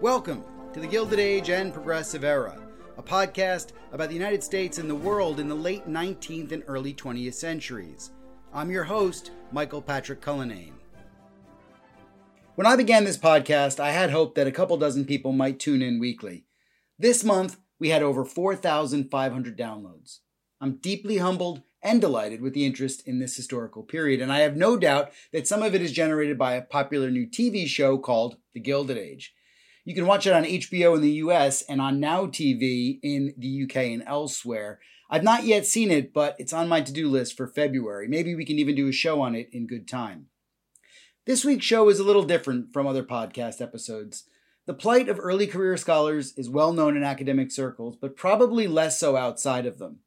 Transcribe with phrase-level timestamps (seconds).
[0.00, 2.58] Welcome to the Gilded Age and Progressive Era,
[2.96, 6.94] a podcast about the United States and the world in the late 19th and early
[6.94, 8.10] 20th centuries.
[8.54, 10.72] I'm your host, Michael Patrick Cullinane.
[12.54, 15.82] When I began this podcast, I had hoped that a couple dozen people might tune
[15.82, 16.46] in weekly.
[16.98, 20.20] This month, we had over 4,500 downloads.
[20.62, 24.56] I'm deeply humbled and delighted with the interest in this historical period, and I have
[24.56, 28.38] no doubt that some of it is generated by a popular new TV show called
[28.54, 29.34] The Gilded Age.
[29.84, 33.64] You can watch it on HBO in the US and on Now TV in the
[33.64, 34.80] UK and elsewhere.
[35.10, 38.06] I've not yet seen it, but it's on my to do list for February.
[38.06, 40.26] Maybe we can even do a show on it in good time.
[41.26, 44.24] This week's show is a little different from other podcast episodes.
[44.66, 49.00] The plight of early career scholars is well known in academic circles, but probably less
[49.00, 50.00] so outside of them.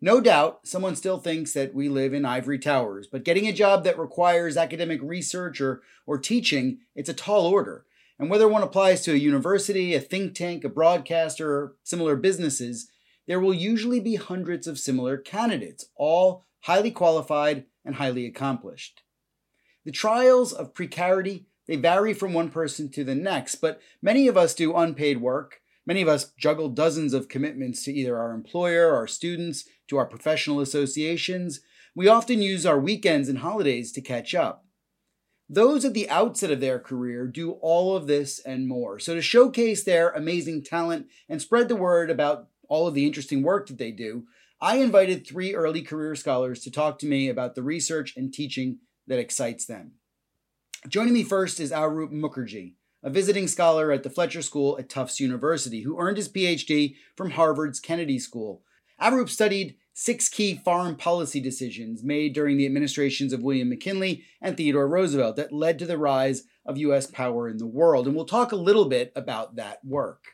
[0.00, 3.84] No doubt, someone still thinks that we live in ivory towers, but getting a job
[3.84, 7.84] that requires academic research or, or teaching, it's a tall order.
[8.18, 12.90] And whether one applies to a university, a think tank, a broadcaster, or similar businesses,
[13.26, 19.02] there will usually be hundreds of similar candidates, all highly qualified and highly accomplished.
[19.84, 24.36] The trials of precarity, they vary from one person to the next, but many of
[24.36, 25.60] us do unpaid work.
[25.86, 30.06] Many of us juggle dozens of commitments to either our employer, our students, to our
[30.06, 31.60] professional associations.
[31.94, 34.66] We often use our weekends and holidays to catch up.
[35.48, 38.98] Those at the outset of their career do all of this and more.
[38.98, 43.42] So, to showcase their amazing talent and spread the word about all of the interesting
[43.42, 44.24] work that they do,
[44.60, 48.78] I invited three early career scholars to talk to me about the research and teaching
[49.06, 49.92] that excites them.
[50.86, 55.18] Joining me first is Aroop Mukharji, a visiting scholar at the Fletcher School at Tufts
[55.18, 58.62] University, who earned his PhD from Harvard's Kennedy School.
[59.00, 64.56] Aroop studied six key foreign policy decisions made during the administrations of William McKinley and
[64.56, 67.08] Theodore Roosevelt that led to the rise of U.S.
[67.08, 68.06] power in the world.
[68.06, 70.26] And we'll talk a little bit about that work.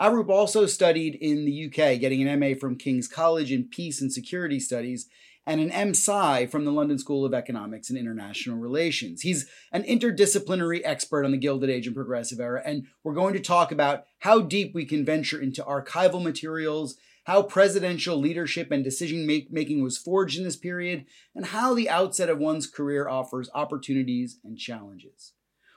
[0.00, 4.12] Aroop also studied in the UK, getting an MA from King's College in Peace and
[4.12, 5.08] Security Studies
[5.46, 9.22] and an MSci from the London School of Economics and International Relations.
[9.22, 13.40] He's an interdisciplinary expert on the Gilded Age and Progressive Era, and we're going to
[13.40, 16.96] talk about how deep we can venture into archival materials
[17.26, 21.04] how presidential leadership and decision make- making was forged in this period,
[21.34, 25.32] and how the outset of one's career offers opportunities and challenges.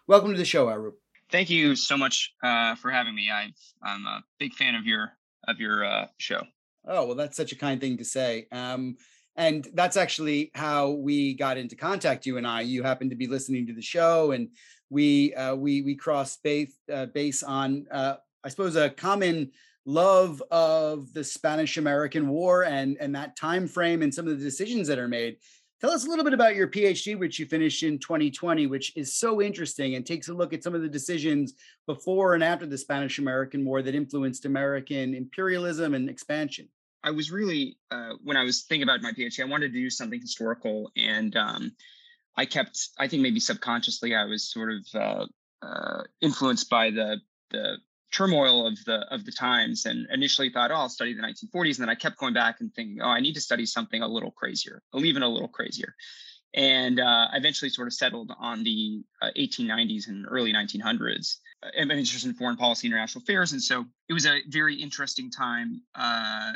[0.05, 0.93] Welcome to the show, Aroop.
[1.31, 3.31] Thank you so much uh, for having me.
[3.31, 3.51] I,
[3.83, 5.11] am a big fan of your
[5.47, 6.43] of your uh, show.
[6.87, 8.47] Oh well, that's such a kind thing to say.
[8.51, 8.97] Um,
[9.35, 12.27] and that's actually how we got into contact.
[12.27, 12.61] You and I.
[12.61, 14.49] You happened to be listening to the show, and
[14.91, 19.51] we uh, we we crossed base uh, base on uh, I suppose a common
[19.89, 24.43] love of the Spanish American War and and that time frame and some of the
[24.43, 25.37] decisions that are made.
[25.81, 29.15] Tell us a little bit about your PhD, which you finished in 2020, which is
[29.15, 31.53] so interesting and takes a look at some of the decisions
[31.87, 36.67] before and after the Spanish American War that influenced American imperialism and expansion.
[37.01, 39.89] I was really, uh, when I was thinking about my PhD, I wanted to do
[39.89, 40.91] something historical.
[40.97, 41.71] And um,
[42.35, 45.25] I kept, I think maybe subconsciously, I was sort of uh,
[45.65, 47.21] uh, influenced by the
[47.51, 47.77] the
[48.11, 51.83] turmoil of the of the times and initially thought oh i'll study the 1940s and
[51.83, 54.31] then i kept going back and thinking oh i need to study something a little
[54.31, 55.95] crazier even a little crazier.
[56.55, 61.35] And uh, eventually sort of settled on the uh, 1890s and early 1900s
[61.77, 63.51] i'm interested in foreign policy and international affairs.
[63.51, 66.53] And so it was a very interesting time uh,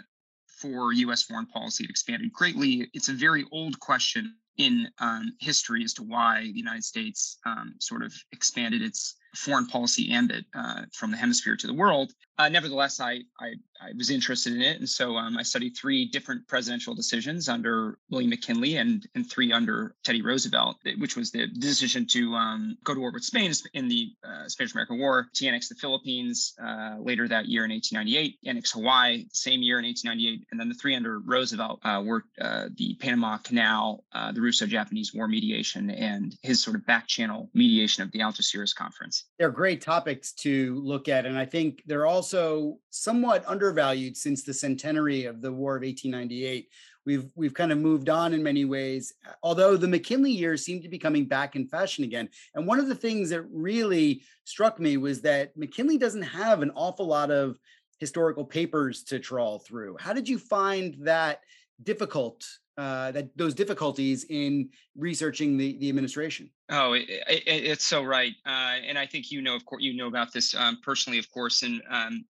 [0.59, 2.89] for us foreign policy it expanded greatly.
[2.93, 7.73] It's a very old question in um, history as to why the united states um,
[7.79, 12.13] sort of expanded its foreign policy ambit uh, from the hemisphere to the world.
[12.39, 16.05] Uh, nevertheless, I, I, I was interested in it, and so um, I studied three
[16.05, 21.45] different presidential decisions under William McKinley and and three under Teddy Roosevelt, which was the
[21.47, 25.69] decision to um, go to war with Spain in the uh, Spanish-American War, to annex
[25.69, 30.47] the Philippines uh, later that year in 1898, annex Hawaii the same year in 1898,
[30.49, 34.03] and then the three under Roosevelt uh, were uh, the Panama Canal,
[34.33, 39.22] the Russo-Japanese War mediation, and his sort of back channel mediation of the Algeciras Conference.
[39.37, 44.53] They're great topics to look at, and I think they're also somewhat undervalued since the
[44.53, 46.69] centenary of the War of 1898.
[47.05, 50.89] We've we've kind of moved on in many ways, although the McKinley years seem to
[50.89, 52.29] be coming back in fashion again.
[52.55, 56.71] And one of the things that really struck me was that McKinley doesn't have an
[56.75, 57.57] awful lot of
[57.99, 59.97] historical papers to trawl through.
[59.99, 61.41] How did you find that
[61.81, 62.45] difficult
[62.77, 66.49] uh, that those difficulties in researching the, the administration.
[66.69, 69.95] Oh, it, it, it's so right, uh, and I think you know, of course, you
[69.95, 72.25] know about this um, personally, of course, and um,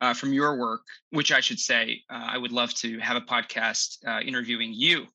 [0.00, 3.20] uh, from your work, which I should say, uh, I would love to have a
[3.20, 5.06] podcast uh, interviewing you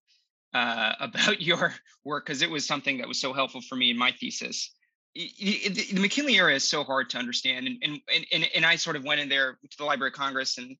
[0.54, 1.74] uh, about your
[2.04, 4.72] work because it was something that was so helpful for me in my thesis
[5.16, 9.04] the McKinley era is so hard to understand, and and and and I sort of
[9.04, 10.76] went in there to the Library of Congress, and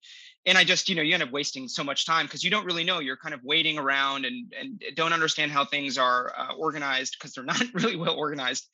[0.46, 2.66] and I just you know you end up wasting so much time because you don't
[2.66, 3.00] really know.
[3.00, 7.34] You're kind of waiting around and and don't understand how things are uh, organized because
[7.34, 8.68] they're not really well organized.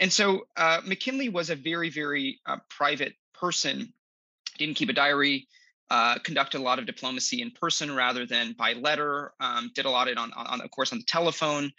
[0.00, 3.92] And so uh, McKinley was a very very uh, private person.
[4.58, 5.46] Didn't keep a diary.
[5.88, 9.32] Uh, conducted a lot of diplomacy in person rather than by letter.
[9.38, 11.70] Um, did a lot of it on, on, of course, on the telephone.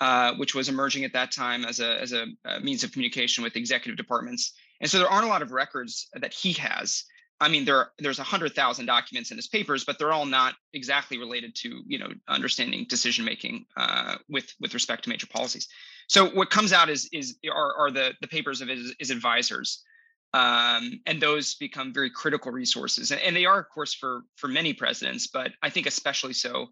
[0.00, 3.44] Uh, which was emerging at that time as a as a, a, means of communication
[3.44, 4.52] with executive departments.
[4.80, 7.04] And so there aren't a lot of records that he has.
[7.40, 10.56] I mean, there there's a hundred thousand documents in his papers, but they're all not
[10.72, 15.68] exactly related to you know understanding decision making uh, with with respect to major policies.
[16.08, 19.84] So what comes out is is are, are the the papers of his, his advisors.
[20.32, 24.48] Um, and those become very critical resources, and, and they are, of course, for for
[24.48, 26.70] many presidents, but I think especially so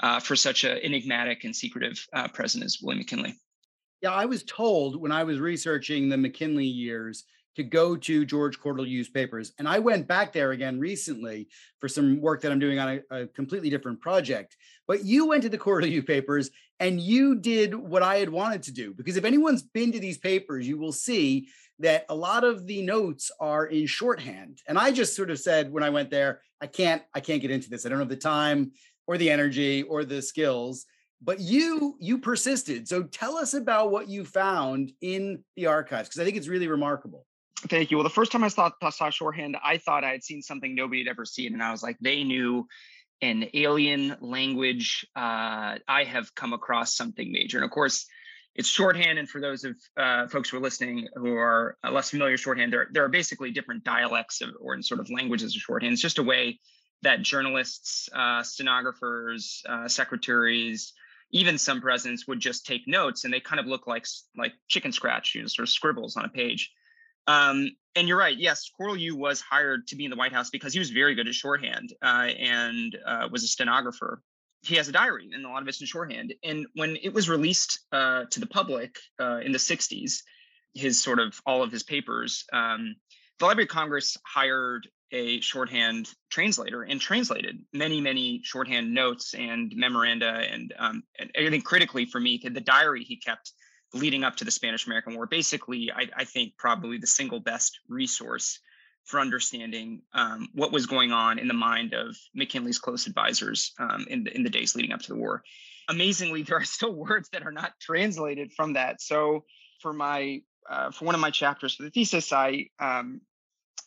[0.00, 3.34] uh, for such an enigmatic and secretive uh, president as William McKinley.
[4.02, 7.24] Yeah, I was told when I was researching the McKinley years
[7.56, 9.52] to go to George Cortelyou's papers.
[9.58, 11.48] And I went back there again recently
[11.80, 14.56] for some work that I'm doing on a, a completely different project.
[14.86, 18.72] But you went to the Cortelyou papers and you did what I had wanted to
[18.72, 18.94] do.
[18.94, 21.48] Because if anyone's been to these papers, you will see
[21.80, 24.60] that a lot of the notes are in shorthand.
[24.68, 27.50] And I just sort of said when I went there, I can't, I can't get
[27.50, 27.84] into this.
[27.84, 28.70] I don't have the time
[29.08, 30.86] or the energy or the skills
[31.20, 32.86] but you you persisted.
[32.88, 36.68] So tell us about what you found in the archives because i think it's really
[36.68, 37.26] remarkable.
[37.62, 37.96] Thank you.
[37.96, 41.02] Well the first time i saw, saw shorthand i thought i had seen something nobody
[41.02, 42.66] had ever seen and i was like they knew
[43.20, 47.58] an alien language uh, i have come across something major.
[47.58, 48.06] And of course
[48.54, 52.10] it's shorthand and for those of uh, folks who are listening who are uh, less
[52.10, 55.62] familiar shorthand there, there are basically different dialects of, or in sort of languages of
[55.62, 55.92] shorthand.
[55.92, 56.58] It's just a way
[57.02, 60.92] that journalists, uh, stenographers, uh, secretaries,
[61.30, 64.06] even some presidents would just take notes, and they kind of look like
[64.36, 66.72] like chicken scratch, you know, sort of scribbles on a page.
[67.26, 68.36] Um, and you're right.
[68.36, 71.28] Yes, Cortelyou was hired to be in the White House because he was very good
[71.28, 74.22] at shorthand uh, and uh, was a stenographer.
[74.62, 76.34] He has a diary, and a lot of it's in shorthand.
[76.42, 80.22] And when it was released uh, to the public uh, in the '60s,
[80.74, 82.96] his sort of all of his papers, um,
[83.38, 89.72] the Library of Congress hired a shorthand translator and translated many, many shorthand notes and
[89.74, 90.44] memoranda.
[90.50, 93.52] And, um, and I think critically for me, the diary he kept
[93.94, 97.80] leading up to the Spanish American War, basically, I, I, think probably the single best
[97.88, 98.60] resource
[99.04, 104.06] for understanding um, what was going on in the mind of McKinley's close advisors um,
[104.10, 105.42] in, the, in the days leading up to the war.
[105.88, 109.00] Amazingly, there are still words that are not translated from that.
[109.00, 109.44] So
[109.80, 113.22] for my uh, for one of my chapters for the thesis, I um,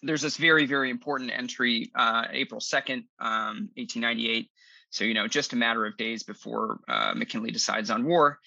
[0.01, 4.49] there's this very, very important entry, uh, April 2nd, um, 1898.
[4.89, 8.39] So, you know, just a matter of days before uh, McKinley decides on war,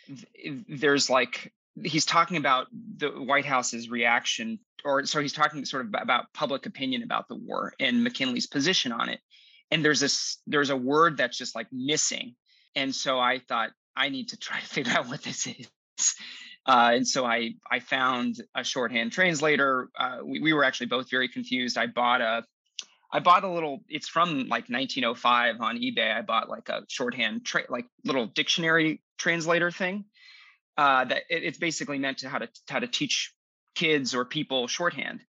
[0.69, 5.95] there's like, he's talking about the White House's reaction, or so he's talking sort of
[6.01, 9.21] about public opinion about the war and McKinley's position on it.
[9.71, 12.35] And there's this, there's a word that's just like missing.
[12.77, 16.15] And so I thought, I need to try to figure out what this is.
[16.67, 19.91] Uh, and so I I found a shorthand translator.
[19.99, 21.77] Uh, we, we were actually both very confused.
[21.77, 22.45] I bought a
[23.13, 23.85] I bought a little.
[23.89, 26.13] It's from like 1905 on eBay.
[26.17, 30.07] I bought like a shorthand tra- like little dictionary translator thing.
[30.77, 33.33] Uh, that it, it's basically meant to how to how to teach
[33.75, 35.21] kids or people shorthand.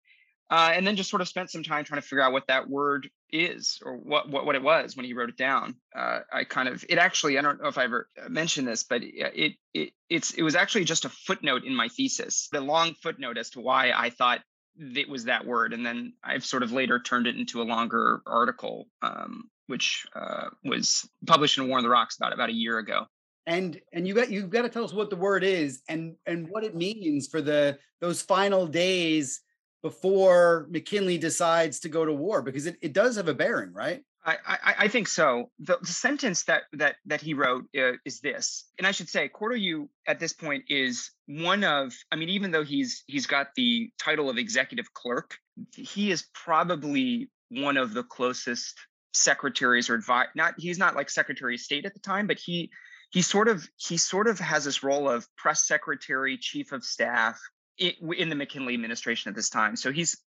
[0.50, 2.70] Uh, and then just sort of spent some time trying to figure out what that
[2.70, 5.76] word is or what, what what it was when he wrote it down.
[5.96, 8.84] Uh, I kind of it actually I don't know if I ever uh, mentioned this,
[8.84, 12.94] but it it it's it was actually just a footnote in my thesis, the long
[12.96, 14.42] footnote as to why I thought
[14.78, 18.22] it was that word, and then I've sort of later turned it into a longer
[18.26, 22.78] article, um, which uh, was published in War on the Rocks about about a year
[22.78, 23.06] ago.
[23.48, 26.48] And and you got you've got to tell us what the word is and and
[26.50, 29.42] what it means for the those final days
[29.86, 34.02] before McKinley decides to go to war because it, it does have a bearing, right?
[34.26, 35.52] I, I, I think so.
[35.60, 39.30] The, the, sentence that that that he wrote uh, is this, and I should say,
[39.30, 41.94] Cortelyou at this point is one of.
[42.12, 45.38] I mean, even though he's he's got the title of executive clerk,
[45.76, 48.74] he is probably one of the closest
[49.14, 50.30] secretaries or advice.
[50.36, 52.72] Not he's not like Secretary of State at the time, but he
[53.12, 57.40] he sort of he sort of has this role of press secretary, chief of staff,
[57.78, 59.76] in the McKinley administration at this time.
[59.76, 60.18] So he's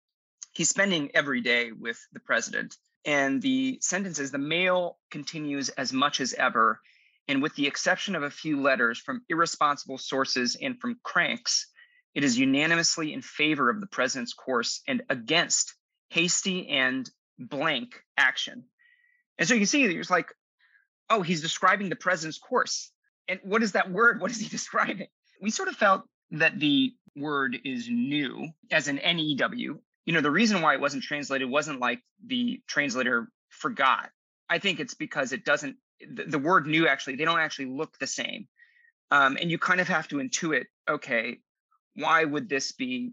[0.52, 2.76] he's spending every day with the president.
[3.04, 6.80] And the sentence is the mail continues as much as ever.
[7.28, 11.66] And with the exception of a few letters from irresponsible sources and from cranks,
[12.14, 15.74] it is unanimously in favor of the president's course and against
[16.08, 18.64] hasty and blank action.
[19.38, 20.34] And so you can see, there's like,
[21.10, 22.90] oh, he's describing the president's course.
[23.28, 24.20] And what is that word?
[24.20, 25.08] What is he describing?
[25.40, 26.02] We sort of felt
[26.32, 29.80] that the word is new as an NEW.
[30.06, 34.10] You know, the reason why it wasn't translated wasn't like the translator forgot.
[34.48, 37.98] I think it's because it doesn't, the, the word new actually, they don't actually look
[37.98, 38.48] the same.
[39.10, 41.38] Um, and you kind of have to intuit, okay,
[41.94, 43.12] why would this be?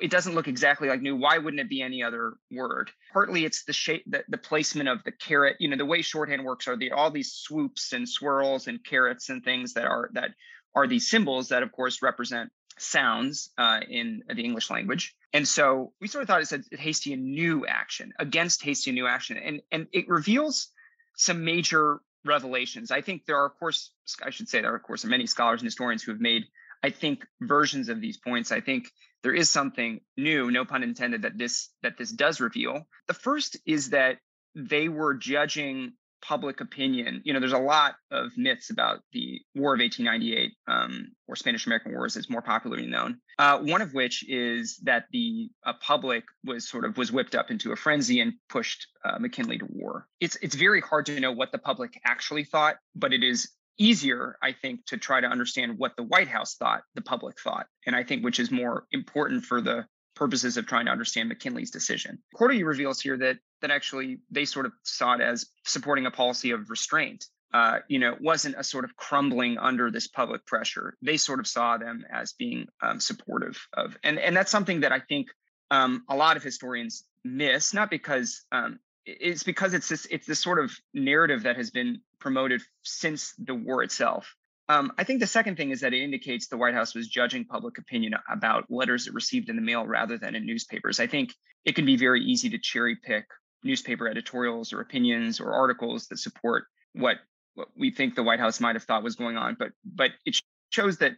[0.00, 1.16] It doesn't look exactly like new.
[1.16, 2.90] Why wouldn't it be any other word?
[3.12, 6.44] Partly it's the shape, the, the placement of the carrot You know, the way shorthand
[6.44, 10.30] works are the all these swoops and swirls and carrots and things that are that
[10.74, 15.14] are these symbols that, of course, represent sounds uh, in the English language.
[15.32, 18.96] And so we sort of thought it said hasty and new action against hasty and
[18.96, 19.36] new action.
[19.36, 20.68] And, and it reveals
[21.16, 22.90] some major revelations.
[22.90, 23.90] I think there are, of course,
[24.22, 26.44] I should say there are, of course, many scholars and historians who have made,
[26.82, 28.52] I think, versions of these points.
[28.52, 28.90] I think
[29.22, 32.86] there is something new, no pun intended, that this that this does reveal.
[33.08, 34.18] The first is that
[34.54, 35.92] they were judging
[36.26, 37.22] public opinion.
[37.24, 41.66] You know, there's a lot of myths about the War of 1898 um, or Spanish
[41.66, 43.18] American Wars, as more popularly known.
[43.38, 47.50] Uh, one of which is that the uh, public was sort of was whipped up
[47.50, 50.08] into a frenzy and pushed uh, McKinley to war.
[50.20, 54.36] It's it's very hard to know what the public actually thought, but it is easier,
[54.42, 57.94] I think, to try to understand what the White House thought the public thought, and
[57.94, 62.18] I think which is more important for the purposes of trying to understand McKinley's decision.
[62.34, 66.50] Cortelyou reveals here that that actually they sort of saw it as supporting a policy
[66.50, 67.26] of restraint.
[67.52, 70.94] Uh, you know, it wasn't a sort of crumbling under this public pressure.
[71.00, 74.92] They sort of saw them as being um, supportive of, and and that's something that
[74.92, 75.28] I think
[75.70, 80.40] um, a lot of historians miss, not because um, it's because it's this it's this
[80.42, 84.34] sort of narrative that has been promoted since the war itself
[84.68, 87.44] um, I think the second thing is that it indicates the White House was judging
[87.44, 90.98] public opinion about letters it received in the mail rather than in newspapers.
[90.98, 91.32] I think
[91.64, 93.26] it can be very easy to cherry pick
[93.66, 97.16] newspaper editorials or opinions or articles that support what,
[97.54, 100.36] what we think the White House might have thought was going on, but but it
[100.70, 101.12] shows that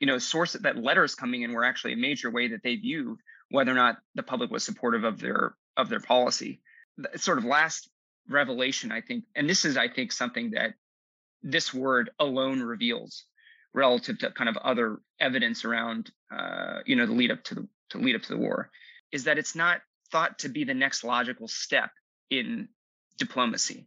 [0.00, 3.18] you know source that letters coming in were actually a major way that they viewed
[3.50, 6.60] whether or not the public was supportive of their of their policy.
[6.98, 7.88] The sort of last
[8.28, 10.74] revelation, I think, and this is I think something that
[11.42, 13.24] this word alone reveals
[13.74, 17.68] relative to kind of other evidence around uh, you know the lead up to the
[17.90, 18.70] to lead up to the war
[19.12, 19.80] is that it's not
[20.16, 21.90] thought to be the next logical step
[22.30, 22.68] in
[23.18, 23.86] diplomacy.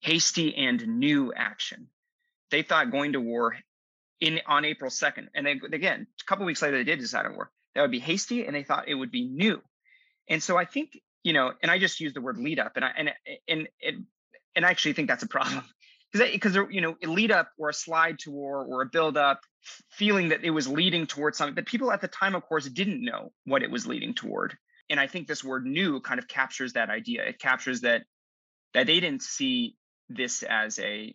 [0.00, 1.88] Hasty and new action.
[2.50, 3.56] They thought going to war
[4.20, 7.34] in on april 2nd and they again a couple weeks later they did decide on
[7.34, 7.50] war.
[7.74, 9.62] That would be hasty and they thought it would be new.
[10.28, 12.84] And so i think you know and i just used the word lead up and
[12.84, 13.10] i and
[13.48, 14.04] and and,
[14.54, 15.64] and i actually think that's a problem.
[16.12, 19.16] Because because you know a lead up or a slide to war or a build
[19.16, 19.40] up
[19.90, 23.04] feeling that it was leading towards something that people at the time of course didn't
[23.04, 24.56] know what it was leading toward
[24.90, 28.02] and i think this word new kind of captures that idea it captures that
[28.74, 29.76] that they didn't see
[30.08, 31.14] this as a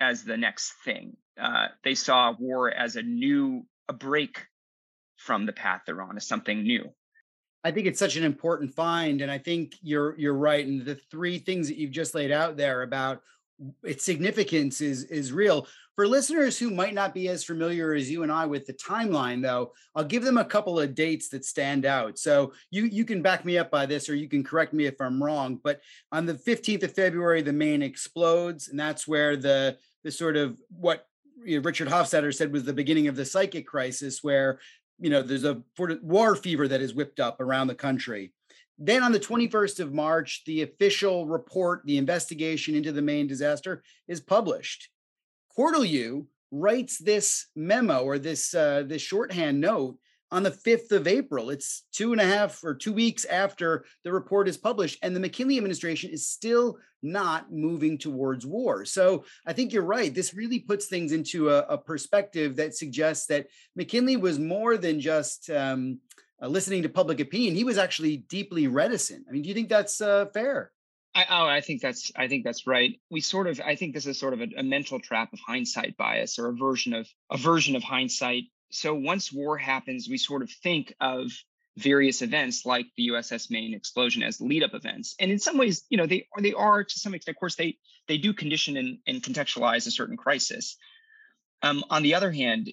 [0.00, 4.46] as the next thing uh, they saw war as a new a break
[5.16, 6.90] from the path they're on as something new
[7.62, 10.66] I think it's such an important find, and I think you're you're right.
[10.66, 13.20] And the three things that you've just laid out there about
[13.82, 15.66] its significance is is real.
[15.96, 19.42] For listeners who might not be as familiar as you and I with the timeline
[19.42, 22.18] though I'll give them a couple of dates that stand out.
[22.18, 25.00] So you you can back me up by this or you can correct me if
[25.00, 25.80] I'm wrong but
[26.12, 30.56] on the 15th of February the Maine explodes and that's where the the sort of
[30.70, 31.06] what
[31.42, 34.60] Richard Hofstadter said was the beginning of the psychic crisis where
[34.98, 35.62] you know there's a
[36.02, 38.32] war fever that is whipped up around the country
[38.80, 43.82] then on the 21st of March, the official report, the investigation into the Maine disaster
[44.08, 44.88] is published.
[45.56, 49.98] Cortelyou writes this memo or this uh, this shorthand note
[50.32, 51.50] on the 5th of April.
[51.50, 55.20] It's two and a half or two weeks after the report is published, and the
[55.20, 58.84] McKinley administration is still not moving towards war.
[58.84, 60.14] So I think you're right.
[60.14, 65.00] This really puts things into a, a perspective that suggests that McKinley was more than
[65.00, 65.98] just um,
[66.42, 67.54] uh, listening to public opinion.
[67.54, 69.26] He was actually deeply reticent.
[69.28, 70.72] I mean, do you think that's uh, fair?
[71.14, 72.92] I, oh, I think that's I think that's right.
[73.10, 75.96] We sort of I think this is sort of a, a mental trap of hindsight
[75.96, 80.42] bias or a version of a version of hindsight so once war happens, we sort
[80.42, 81.30] of think of
[81.76, 85.14] various events like the USS Maine explosion as lead up events.
[85.18, 87.56] And in some ways, you know, they are they are to some extent, of course,
[87.56, 87.76] they
[88.08, 90.76] they do condition and, and contextualize a certain crisis.
[91.62, 92.72] Um, on the other hand,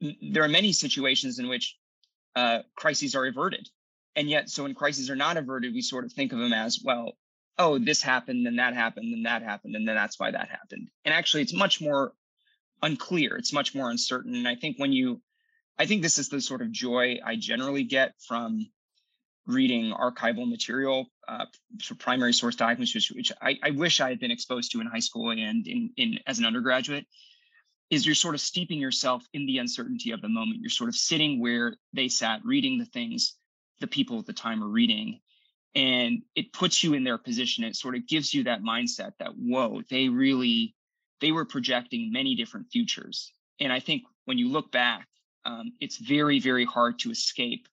[0.00, 1.76] there are many situations in which
[2.34, 3.68] uh, crises are averted.
[4.14, 6.80] And yet, so when crises are not averted, we sort of think of them as,
[6.84, 7.12] well,
[7.58, 10.88] oh, this happened, and that happened, and that happened, and then that's why that happened.
[11.04, 12.12] And actually, it's much more
[12.82, 13.36] unclear.
[13.36, 14.34] It's much more uncertain.
[14.34, 15.20] And I think when you,
[15.78, 18.66] I think this is the sort of joy I generally get from
[19.46, 21.46] reading archival material, uh,
[21.98, 25.00] primary source documents, which, which I, I, wish I had been exposed to in high
[25.00, 27.06] school and in, in as an undergraduate,
[27.92, 30.62] is you're sort of steeping yourself in the uncertainty of the moment.
[30.62, 33.34] You're sort of sitting where they sat, reading the things
[33.80, 35.20] the people at the time are reading.
[35.74, 37.64] And it puts you in their position.
[37.64, 40.74] It sort of gives you that mindset that, whoa, they really
[41.20, 43.30] they were projecting many different futures.
[43.60, 45.06] And I think when you look back,
[45.44, 47.68] um, it's very, very hard to escape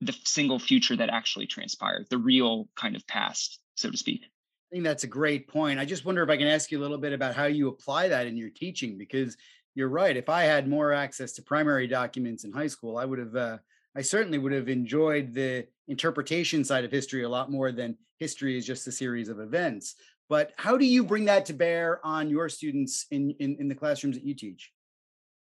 [0.00, 4.22] the single future that actually transpired, the real kind of past, so to speak.
[4.70, 5.78] I think that's a great point.
[5.78, 8.08] I just wonder if I can ask you a little bit about how you apply
[8.08, 9.36] that in your teaching, because
[9.74, 10.16] you're right.
[10.16, 13.58] If I had more access to primary documents in high school, I would have, uh,
[13.94, 18.58] I certainly would have enjoyed the interpretation side of history a lot more than history
[18.58, 19.94] is just a series of events.
[20.28, 23.74] But how do you bring that to bear on your students in, in, in the
[23.74, 24.72] classrooms that you teach?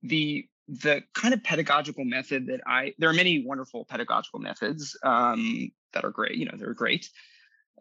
[0.04, 5.70] The the kind of pedagogical method that I there are many wonderful pedagogical methods um,
[5.92, 6.38] that are great.
[6.38, 7.10] You know, they're great.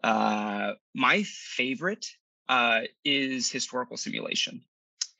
[0.03, 2.05] Uh, my favorite
[2.49, 4.63] uh, is historical simulation,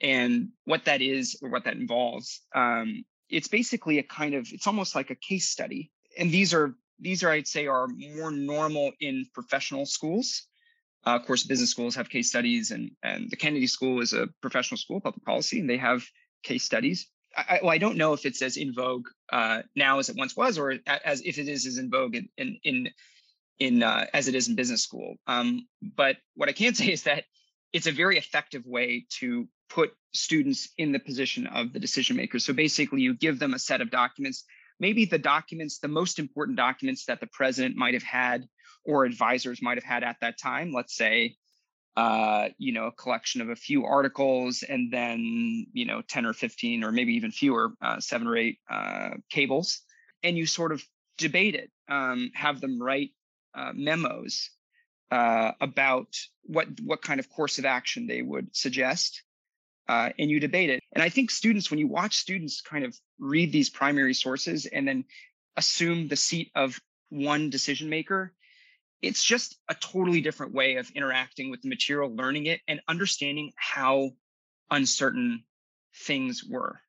[0.02, 2.42] and what that is or what that involves.
[2.56, 6.76] Um, it's basically a kind of it's almost like a case study, and these are
[7.00, 10.48] these are I'd say are more normal in professional schools.
[11.06, 14.28] Uh, of course, business schools have case studies, and and the Kennedy School is a
[14.42, 16.04] professional school, public policy, and they have
[16.44, 17.08] case studies.
[17.36, 20.36] I, well, I don't know if it's as in vogue uh, now as it once
[20.36, 22.90] was, or as if it is as in vogue in in,
[23.62, 25.18] in uh, as it is in business school.
[25.28, 27.26] Um, but what I can say is that
[27.72, 32.44] it's a very effective way to put students in the position of the decision makers.
[32.44, 34.44] So basically, you give them a set of documents,
[34.80, 38.48] maybe the documents, the most important documents that the president might have had
[38.84, 40.74] or advisors might have had at that time.
[40.74, 41.36] Let's say,
[41.96, 46.34] uh, you know, a collection of a few articles and then, you know, 10 or
[46.34, 49.82] 15 or maybe even fewer, uh, seven or eight uh, cables.
[50.24, 50.84] And you sort of
[51.20, 53.12] debate it, um, have them write
[53.56, 54.50] uh, memos
[55.12, 56.08] uh, about
[56.44, 59.24] what, what kind of course of action they would suggest.
[59.90, 60.82] Uh, and you debate it.
[60.94, 64.88] And I think students, when you watch students kind of read these primary sources and
[64.88, 65.04] then
[65.58, 68.34] assume the seat of one decision maker,
[69.02, 73.52] it's just a totally different way of interacting with the material, learning it, and understanding
[73.56, 74.12] how
[74.70, 75.44] uncertain
[76.06, 76.80] things were.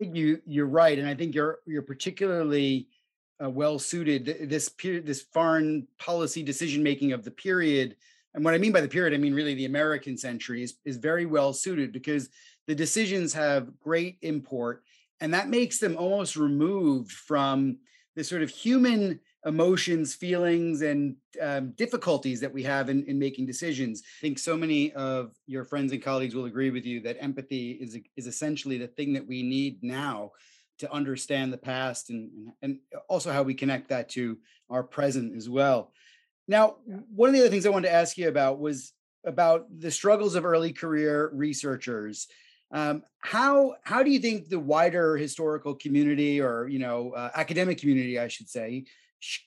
[0.00, 2.88] I think you you're right, and I think you're you're particularly
[3.42, 4.48] uh, well suited.
[4.48, 7.96] This period, this foreign policy decision making of the period,
[8.34, 10.96] and what I mean by the period, I mean really the American century is is
[10.96, 12.28] very well suited because
[12.66, 14.82] the decisions have great import,
[15.20, 17.78] and that makes them almost removed from
[18.16, 23.46] the sort of human emotions, feelings, and um, difficulties that we have in, in making
[23.46, 24.02] decisions.
[24.18, 27.70] I think so many of your friends and colleagues will agree with you that empathy
[27.72, 30.32] is, is essentially the thing that we need now
[30.78, 34.38] to understand the past and, and also how we connect that to
[34.70, 35.92] our present as well.
[36.46, 36.76] Now,
[37.14, 38.92] one of the other things I wanted to ask you about was
[39.24, 42.26] about the struggles of early career researchers.
[42.70, 47.78] Um, how how do you think the wider historical community, or you know, uh, academic
[47.78, 48.84] community, I should say,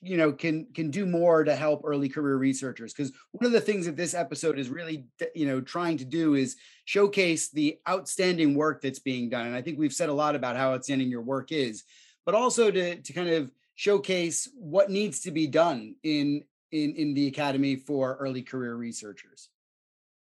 [0.00, 3.60] you know can can do more to help early career researchers because one of the
[3.60, 8.54] things that this episode is really you know trying to do is showcase the outstanding
[8.54, 11.22] work that's being done and i think we've said a lot about how outstanding your
[11.22, 11.84] work is
[12.24, 17.14] but also to to kind of showcase what needs to be done in in in
[17.14, 19.48] the academy for early career researchers.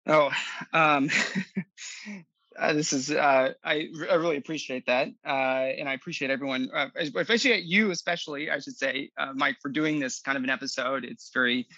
[0.06, 0.30] Oh
[0.72, 1.10] um
[2.58, 6.68] Uh, this is uh, I, I really appreciate that, uh, and I appreciate everyone.
[6.74, 10.42] Uh, I appreciate you especially, I should say, uh, Mike, for doing this kind of
[10.42, 11.04] an episode.
[11.04, 11.68] It's very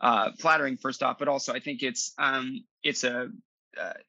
[0.00, 3.28] uh, flattering, first off, but also I think it's um, it's a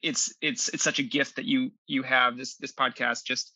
[0.02, 3.24] it's it's it's such a gift that you you have this this podcast.
[3.26, 3.52] Just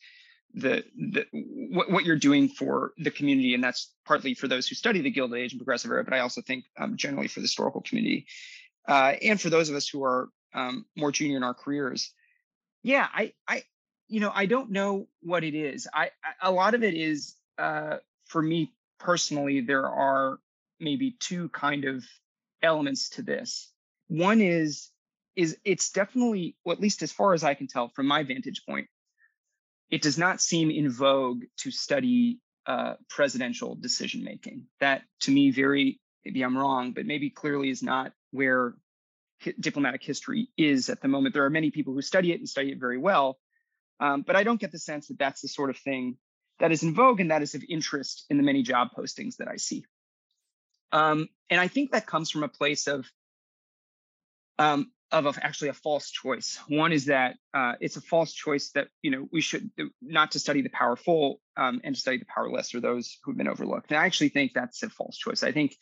[0.52, 1.24] the the
[1.72, 5.10] what, what you're doing for the community, and that's partly for those who study the
[5.10, 8.26] Gilded Age and Progressive Era, but I also think um, generally for the historical community,
[8.88, 12.12] and for those of us who are um, more junior in our careers
[12.86, 13.64] yeah i i
[14.08, 15.88] you know i don't know what it is.
[15.92, 17.96] I, I a lot of it is uh
[18.26, 20.38] for me personally there are
[20.78, 22.04] maybe two kind of
[22.62, 23.72] elements to this.
[24.08, 24.90] One is
[25.34, 28.62] is it's definitely well, at least as far as i can tell from my vantage
[28.66, 28.88] point
[29.90, 35.50] it does not seem in vogue to study uh, presidential decision making that to me
[35.50, 38.74] very maybe i'm wrong but maybe clearly is not where
[39.60, 41.34] diplomatic history is at the moment.
[41.34, 43.38] There are many people who study it and study it very well,
[44.00, 46.16] um, but I don't get the sense that that's the sort of thing
[46.58, 49.48] that is in vogue and that is of interest in the many job postings that
[49.48, 49.84] I see.
[50.92, 53.06] Um, and I think that comes from a place of
[54.58, 56.58] um, of actually a false choice.
[56.68, 59.70] One is that uh, it's a false choice that you know we should
[60.00, 63.48] not to study the powerful um, and to study the powerless or those who've been
[63.48, 63.90] overlooked.
[63.90, 65.42] And I actually think that's a false choice.
[65.42, 65.76] I think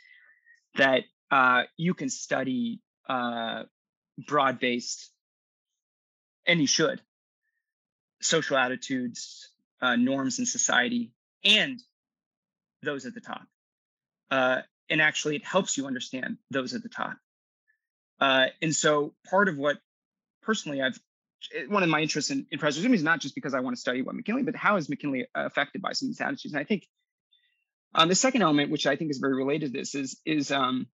[0.76, 3.64] that uh, you can study uh,
[4.26, 5.10] broad based,
[6.46, 7.00] and you should,
[8.20, 11.12] social attitudes, uh, norms in society,
[11.44, 11.80] and
[12.82, 13.42] those at the top.
[14.30, 17.16] Uh, and actually, it helps you understand those at the top.
[18.20, 19.78] Uh, and so, part of what
[20.42, 20.98] personally I've
[21.54, 23.80] eh, one of my interests in, in president is not just because I want to
[23.80, 26.54] study what McKinley, but how is McKinley affected by some of these attitudes?
[26.54, 26.86] And I think
[27.94, 30.86] um, the second element, which I think is very related to this, is is um,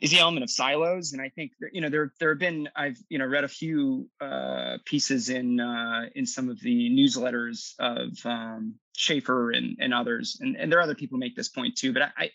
[0.00, 2.98] is the element of silos and i think you know there there have been i've
[3.08, 8.08] you know read a few uh, pieces in uh, in some of the newsletters of
[8.24, 11.76] um, SHAFR and, and others and, and there are other people who make this point
[11.76, 12.30] too but I, I,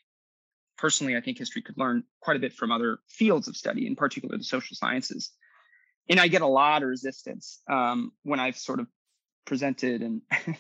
[0.78, 3.96] personally i think history could learn quite a bit from other fields of study in
[3.96, 5.32] particular the social sciences.
[6.10, 8.88] And i get a lot of resistance um, when i've sort of
[9.46, 10.22] presented and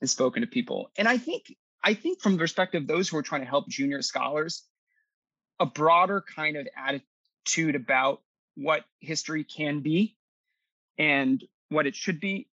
[0.00, 0.90] and spoken to people.
[0.96, 3.68] And i think i think from the perspective of those who are trying to help
[3.68, 4.64] junior scholars
[5.60, 8.22] a broader kind of attitude about
[8.56, 10.16] what history can be
[10.98, 12.48] and what it should be,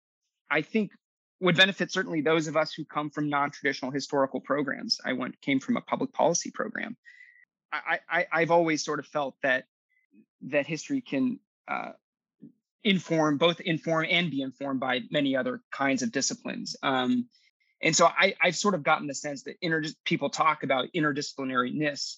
[0.50, 0.92] I think
[1.40, 5.00] would benefit certainly those of us who come from non-traditional historical programs.
[5.04, 6.96] I went came from a public policy program.
[7.72, 9.64] I, I I've always sort of felt that
[10.42, 11.92] that history can uh,
[12.84, 16.76] inform both inform and be informed by many other kinds of disciplines.
[16.82, 17.28] Um,
[17.82, 22.16] and so I, I've sort of gotten the sense that inter- people talk about interdisciplinariness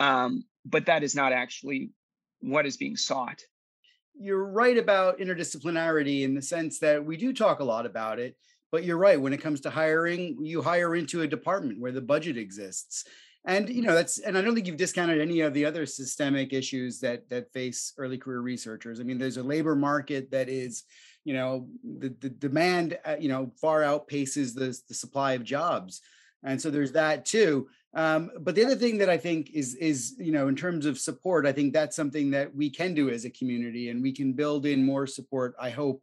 [0.00, 1.90] um, but that is not actually
[2.40, 3.40] what is being sought.
[4.20, 8.36] You're right about interdisciplinarity in the sense that we do talk a lot about it,
[8.72, 9.20] but you're right.
[9.20, 13.04] When it comes to hiring, you hire into a department where the budget exists.
[13.46, 16.52] And you know that's and I don't think you've discounted any of the other systemic
[16.52, 19.00] issues that that face early career researchers.
[19.00, 20.82] I mean, there's a labor market that is,
[21.24, 26.02] you know, the, the demand, uh, you know, far outpaces the, the supply of jobs.
[26.42, 27.68] And so there's that too.
[27.94, 30.98] Um, but the other thing that I think is is you know in terms of
[30.98, 34.32] support, I think that's something that we can do as a community, and we can
[34.32, 35.54] build in more support.
[35.60, 36.02] I hope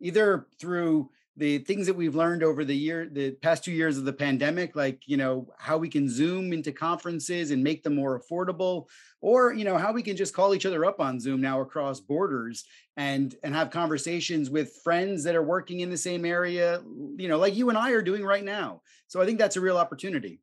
[0.00, 4.04] either through the things that we've learned over the year the past two years of
[4.04, 8.20] the pandemic like you know how we can zoom into conferences and make them more
[8.20, 8.86] affordable
[9.20, 11.98] or you know how we can just call each other up on zoom now across
[11.98, 12.64] borders
[12.96, 16.80] and and have conversations with friends that are working in the same area
[17.16, 19.60] you know like you and i are doing right now so i think that's a
[19.60, 20.40] real opportunity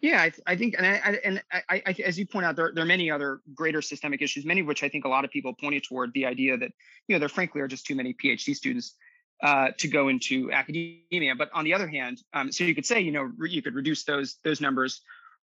[0.00, 2.84] yeah, I, I think, and I, and I, I, as you point out, there, there
[2.84, 5.54] are many other greater systemic issues, many of which I think a lot of people
[5.54, 6.70] pointed toward the idea that
[7.08, 8.94] you know there frankly are just too many PhD students
[9.42, 11.34] uh, to go into academia.
[11.36, 13.74] But on the other hand, um, so you could say you know re- you could
[13.74, 15.00] reduce those those numbers.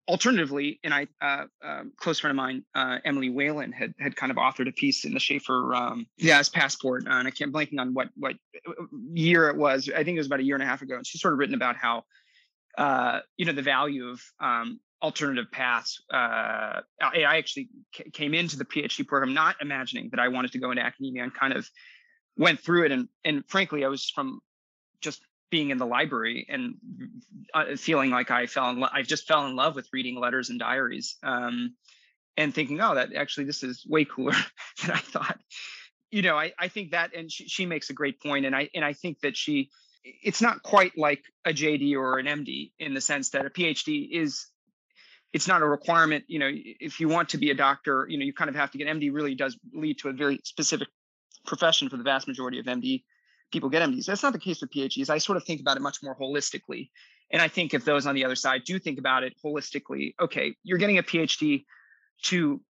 [0.09, 4.30] Alternatively, and I, uh, uh, close friend of mine, uh, Emily Whalen, had had kind
[4.30, 7.52] of authored a piece in the SHAFR, um, yeah, as passport, uh, and I can't
[7.52, 8.37] blanking on what what
[8.68, 9.90] uh, year it was.
[9.90, 11.40] I think it was about a year and a half ago, and she's sort of
[11.40, 12.04] written about how
[12.77, 16.03] uh, you know, the value of um, alternative paths.
[16.12, 20.53] Uh, I, I actually c- came into the PhD program not imagining that I wanted
[20.53, 21.69] to go into academia and kind of
[22.37, 22.93] went through it.
[22.93, 24.41] And, and frankly, I was from
[25.01, 26.75] just being in the library and
[27.55, 28.91] uh, feeling like I fell in love.
[28.93, 31.75] I just fell in love with reading letters and diaries um,
[32.37, 34.35] and thinking, oh, that actually, this is way cooler
[34.83, 35.39] than I thought.
[36.11, 38.71] You know, I, I think that, and she, she makes a great point, and I
[38.75, 39.71] and I think that she
[40.23, 44.09] it's not quite like a JD or an MD in the sense that a PhD
[44.11, 44.47] is
[45.33, 48.25] it's not a requirement you know if you want to be a doctor you know
[48.25, 50.88] you kind of have to get md really does lead to a very specific
[51.45, 53.03] profession for the vast majority of MD
[53.53, 54.07] people get MDs.
[54.07, 55.11] That's not the case with PhDs.
[55.11, 56.90] I sort of think about it much more holistically.
[57.31, 60.55] And I think if those on the other side do think about it holistically, okay,
[60.62, 61.64] you're getting a PhD
[62.25, 62.61] to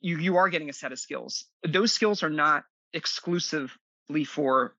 [0.00, 1.44] you you are getting a set of skills.
[1.66, 4.74] Those skills are not exclusively for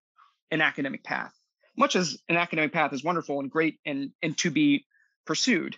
[0.49, 1.33] an academic path.
[1.79, 4.85] Much as an academic path is wonderful and great and and to be
[5.25, 5.77] pursued,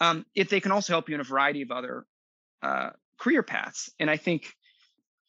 [0.00, 2.04] um, if they can also help you in a variety of other
[2.62, 3.90] uh, career paths.
[3.98, 4.52] And I think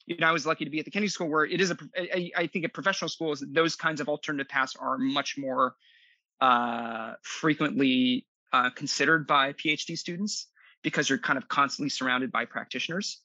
[0.07, 1.77] you know, I was lucky to be at the Kennedy School where it is a,
[1.95, 5.75] I, I think at professional schools, those kinds of alternative paths are much more
[6.41, 10.47] uh, frequently uh, considered by PhD students
[10.81, 13.21] because you're kind of constantly surrounded by practitioners.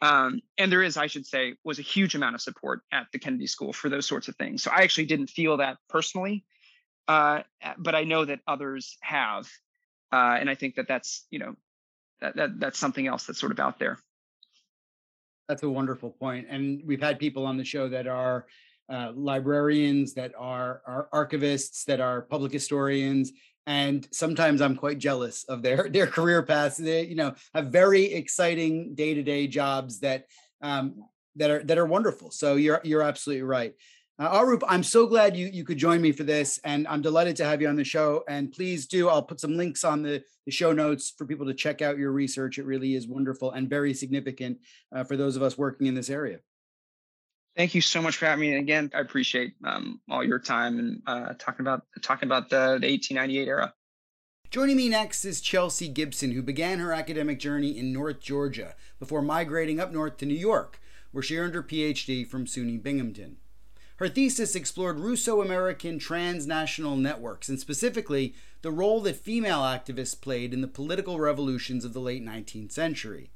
[0.00, 3.18] Um, and there is, I should say, was a huge amount of support at the
[3.18, 4.62] Kennedy School for those sorts of things.
[4.62, 6.44] So I actually didn't feel that personally,
[7.08, 7.42] uh,
[7.78, 9.48] but I know that others have,
[10.12, 11.56] uh, and I think that that's you know
[12.20, 13.98] that, that that's something else that's sort of out there.
[15.48, 16.14] That's a wonderful.
[16.20, 18.46] And we've had people on the show that are
[18.90, 23.32] uh, librarians, that are, are archivists, that are public historians.
[23.68, 26.78] And sometimes I'm quite jealous of their their career paths.
[26.78, 30.24] They, you know, have very exciting day-to-day jobs that
[30.62, 31.04] um,
[31.36, 32.30] that are that are wonderful.
[32.30, 33.74] So you're you're absolutely right.
[34.18, 37.36] Uh, Aroop, I'm so glad you you could join me for this, and I'm delighted
[37.36, 38.24] to have you on the show.
[38.26, 41.54] And please do, I'll put some links on the, the show notes for people to
[41.54, 42.58] check out your research.
[42.58, 44.58] It really is wonderful and very significant
[44.94, 46.38] uh, for those of us working in this area.
[47.58, 48.52] Thank you so much for having me.
[48.52, 52.78] And again, I appreciate um, all your time and uh, talking about talking about the,
[52.80, 53.74] the 1898 era.
[54.52, 59.22] Joining me next is Chelsea Gibson, who began her academic journey in North Georgia before
[59.22, 63.38] migrating up north to New York, where she earned her PhD from SUNY Binghamton.
[63.96, 70.54] Her thesis explored Russo American transnational networks, and specifically the role that female activists played
[70.54, 73.32] in the political revolutions of the late 19th century.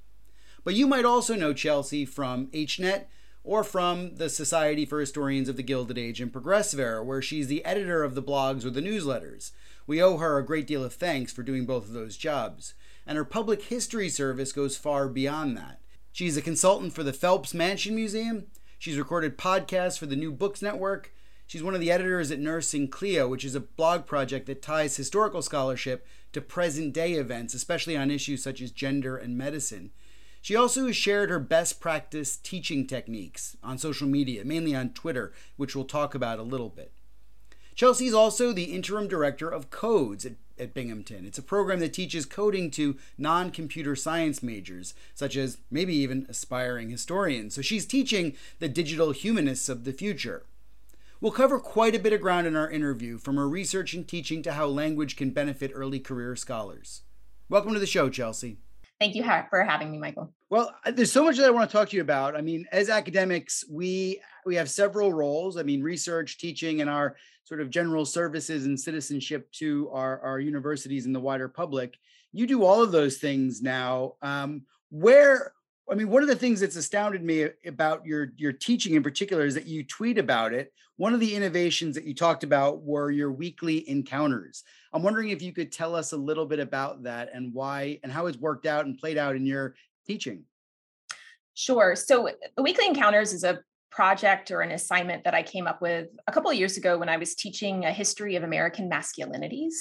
[0.62, 3.06] But you might also know Chelsea from HNet
[3.44, 7.48] or from the Society for Historians of the Gilded Age and Progressive Era, where she's
[7.48, 9.52] the editor of the blogs or the newsletters.
[9.87, 12.74] We owe her a great deal of thanks for doing both of those jobs.
[13.07, 15.81] And her public history service goes far beyond that.
[16.12, 18.46] She's a consultant for the Phelps Mansion Museum
[18.83, 21.14] She's recorded podcasts for the New Books Network.
[21.46, 24.96] She's one of the editors at Nursing Clio, which is a blog project that ties
[24.96, 29.92] historical scholarship to present day events, especially on issues such as gender and medicine.
[30.42, 35.33] She also has shared her best practice teaching techniques on social media, mainly on Twitter,
[35.57, 36.92] which we'll talk about a little bit.
[37.76, 41.24] Chelsea's also the interim director of codes at, at Binghamton.
[41.24, 46.26] It's a program that teaches coding to non computer science majors, such as maybe even
[46.28, 47.55] aspiring historians.
[47.55, 50.44] So she's teaching the digital humanists of the future.
[51.20, 54.42] We'll cover quite a bit of ground in our interview, from her research and teaching
[54.42, 57.02] to how language can benefit early career scholars.
[57.48, 58.59] Welcome to the show, Chelsea.
[59.02, 60.32] Thank you for having me, Michael.
[60.48, 62.36] Well, uh, there's so much that I want to talk to you about.
[62.36, 65.56] I mean, as academics, we we have several roles.
[65.56, 70.38] I mean, research, teaching, and our sort of general services and citizenship to our, our
[70.38, 71.96] universities and the wider public.
[72.32, 74.12] You do all of those things now.
[74.22, 75.52] Um, where
[75.90, 79.45] I mean, one of the things that's astounded me about your your teaching in particular
[79.45, 80.73] is that you tweet about it.
[80.97, 84.62] One of the innovations that you talked about were your weekly encounters.
[84.92, 88.12] I'm wondering if you could tell us a little bit about that and why and
[88.12, 89.75] how it's worked out and played out in your
[90.07, 90.45] teaching.
[91.55, 91.97] Sure.
[91.97, 96.09] So the weekly encounters is a project or an assignment that I came up with
[96.27, 99.75] a couple of years ago when I was teaching a history of American masculinities.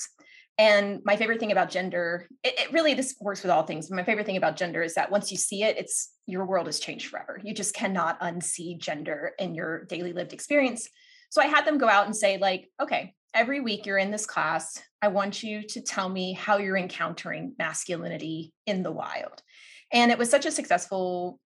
[0.58, 3.90] And my favorite thing about gender, it, it, really this works with all things.
[3.90, 6.80] My favorite thing about gender is that once you see it, it's your world has
[6.80, 7.40] changed forever.
[7.44, 10.88] You just cannot unsee gender in your daily lived experience.
[11.30, 14.26] So I had them go out and say, like, okay, every week you're in this
[14.26, 19.42] class, I want you to tell me how you're encountering masculinity in the wild.
[19.94, 21.40] And it was such a successful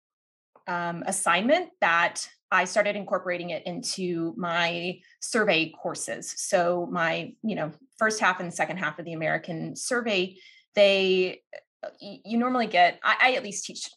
[0.67, 6.33] um, assignment that I started incorporating it into my survey courses.
[6.37, 10.37] So my, you know, first half and second half of the American survey,
[10.75, 11.41] they
[11.83, 13.89] uh, you normally get I, I at least teach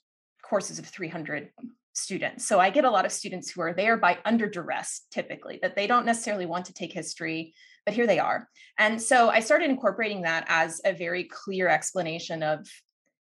[0.42, 1.50] courses of 300
[1.92, 2.46] students.
[2.46, 5.76] So I get a lot of students who are there by under duress typically that
[5.76, 7.54] they don't necessarily want to take history,
[7.85, 8.48] but here they are.
[8.78, 12.66] And so I started incorporating that as a very clear explanation of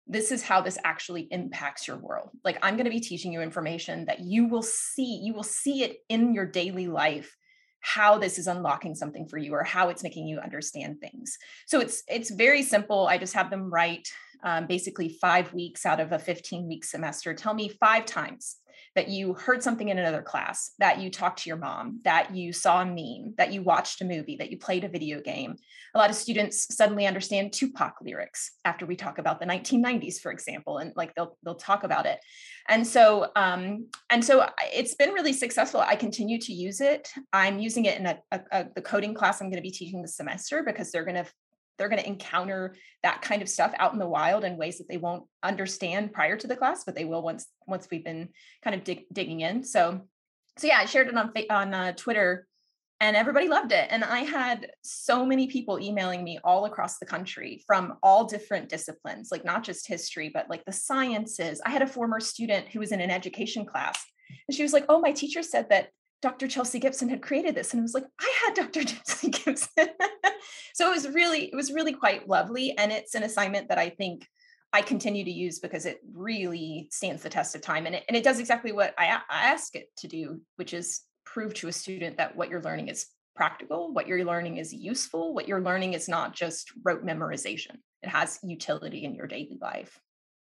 [0.08, 2.30] this is how this actually impacts your world.
[2.44, 5.82] Like i'm going to be teaching you information that you will see you will see
[5.82, 7.36] it in your daily life
[7.80, 11.38] how this is unlocking something for you or how it's making you understand things.
[11.66, 13.06] So it's it's very simple.
[13.06, 14.08] I just have them write
[14.42, 17.34] um, basically five weeks out of a 15 week semester.
[17.34, 18.56] Tell me five times
[18.94, 22.52] that you heard something in another class, that you talked to your mom, that you
[22.52, 25.56] saw a meme, that you watched a movie, that you played a video game.
[25.94, 30.32] A lot of students suddenly understand Tupac lyrics after we talk about the 1990s, for
[30.32, 32.18] example, and like they'll they'll talk about it.
[32.68, 35.80] And so um, and so it's been really successful.
[35.80, 37.08] I continue to use it.
[37.32, 40.02] I'm using it in a, a, a the coding class I'm going to be teaching
[40.02, 41.30] this semester because they're going to
[41.78, 44.88] they're going to encounter that kind of stuff out in the wild in ways that
[44.88, 48.28] they won't understand prior to the class, but they will once once we've been
[48.62, 49.64] kind of dig, digging in.
[49.64, 50.02] So,
[50.58, 52.46] so yeah, I shared it on on uh, Twitter,
[53.00, 53.88] and everybody loved it.
[53.90, 58.68] And I had so many people emailing me all across the country from all different
[58.68, 61.60] disciplines, like not just history, but like the sciences.
[61.64, 64.02] I had a former student who was in an education class,
[64.48, 66.48] and she was like, "Oh, my teacher said that Dr.
[66.48, 67.72] Chelsea Gibson had created this.
[67.72, 68.84] And I was like, I had Dr.
[68.84, 69.88] Chelsea Gibson.
[70.74, 72.76] so it was really, it was really quite lovely.
[72.76, 74.26] And it's an assignment that I think
[74.72, 77.86] I continue to use because it really stands the test of time.
[77.86, 81.02] And it, and it does exactly what I, I ask it to do, which is
[81.24, 85.32] prove to a student that what you're learning is practical, what you're learning is useful,
[85.32, 87.76] what you're learning is not just rote memorization.
[88.02, 90.00] It has utility in your daily life.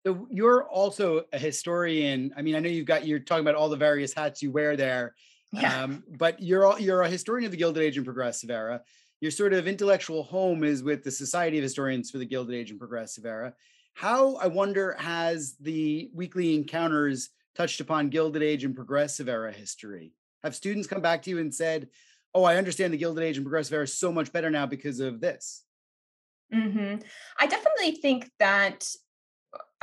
[0.06, 2.34] So you're also a historian.
[2.38, 4.76] I mean, I know you've got you're talking about all the various hats you wear
[4.76, 5.16] there.
[5.54, 5.84] Yeah.
[5.84, 8.82] Um, but you're you're a historian of the Gilded Age and Progressive Era.
[9.22, 12.72] Your sort of intellectual home is with the Society of Historians for the Gilded Age
[12.72, 13.54] and Progressive Era.
[13.94, 20.14] How I wonder has the weekly encounters touched upon Gilded Age and Progressive Era history?
[20.44, 21.90] Have students come back to you and said,
[22.34, 25.22] "Oh, I understand the Gilded Age and Progressive Era so much better now because of
[25.22, 25.64] this"?
[26.52, 26.96] Mm-hmm.
[27.40, 28.88] I definitely think that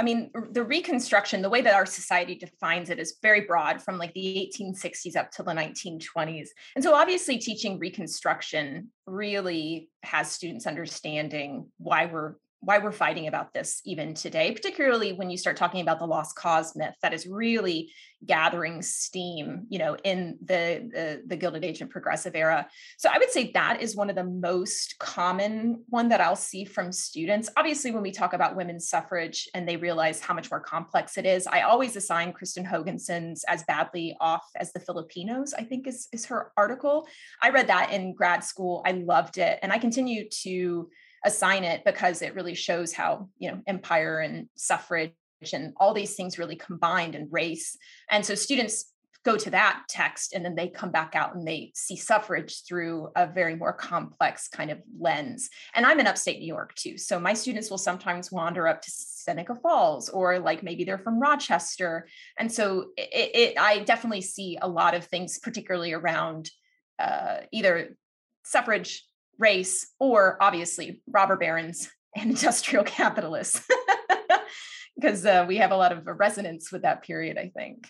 [0.00, 3.98] I mean, the Reconstruction, the way that our society defines it is very broad from
[3.98, 6.48] like the 1860s up to the 1920s.
[6.74, 13.54] And so, obviously, teaching Reconstruction really has students understanding why we're why we're fighting about
[13.54, 17.26] this even today, particularly when you start talking about the lost cause myth that is
[17.26, 17.90] really
[18.26, 22.68] gathering steam, you know, in the, the, the Gilded Age and Progressive era.
[22.98, 26.66] So I would say that is one of the most common one that I'll see
[26.66, 27.48] from students.
[27.56, 31.24] Obviously, when we talk about women's suffrage and they realize how much more complex it
[31.24, 36.08] is, I always assign Kristin Hoganson's as badly off as the Filipinos, I think is,
[36.12, 37.08] is her article.
[37.40, 38.82] I read that in grad school.
[38.84, 39.58] I loved it.
[39.62, 40.90] And I continue to
[41.24, 45.12] assign it because it really shows how you know empire and suffrage
[45.52, 47.76] and all these things really combined and race.
[48.10, 48.92] And so students
[49.24, 53.10] go to that text and then they come back out and they see suffrage through
[53.16, 55.50] a very more complex kind of lens.
[55.74, 58.90] And i'm in upstate new york too so my students will sometimes wander up to
[58.90, 62.08] seneca falls or like maybe they're from rochester.
[62.38, 66.50] And so it, it i definitely see a lot of things particularly around
[66.98, 67.96] uh, either
[68.44, 69.04] suffrage
[69.40, 73.66] race, or obviously robber barons and industrial capitalists,
[74.96, 77.88] because uh, we have a lot of resonance with that period, I think.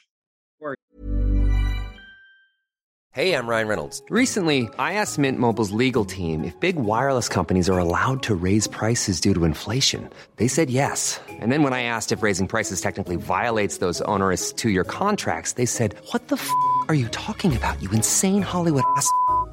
[3.13, 4.05] Hey, I'm Ryan Reynolds.
[4.09, 8.69] Recently, I asked Mint Mobile's legal team if big wireless companies are allowed to raise
[8.69, 10.09] prices due to inflation.
[10.37, 11.19] They said yes.
[11.29, 15.55] And then when I asked if raising prices technically violates those onerous two year contracts,
[15.55, 16.49] they said, What the f
[16.87, 19.11] are you talking about, you insane Hollywood ass?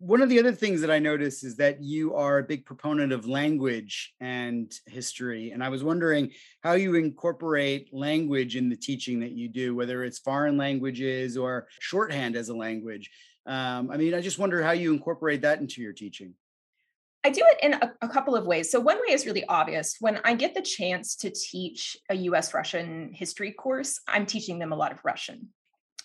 [0.00, 3.12] one of the other things that I notice is that you are a big proponent
[3.12, 5.50] of language and history.
[5.50, 6.30] And I was wondering
[6.62, 11.68] how you incorporate language in the teaching that you do, whether it's foreign languages or
[11.80, 13.10] shorthand as a language.
[13.44, 16.32] Um, I mean, I just wonder how you incorporate that into your teaching.
[17.22, 18.70] I do it in a, a, couple of ways.
[18.70, 19.96] So, one way is really obvious.
[20.00, 24.72] When I get the chance to teach a US Russian history course, I'm teaching them
[24.72, 25.48] a lot of Russian.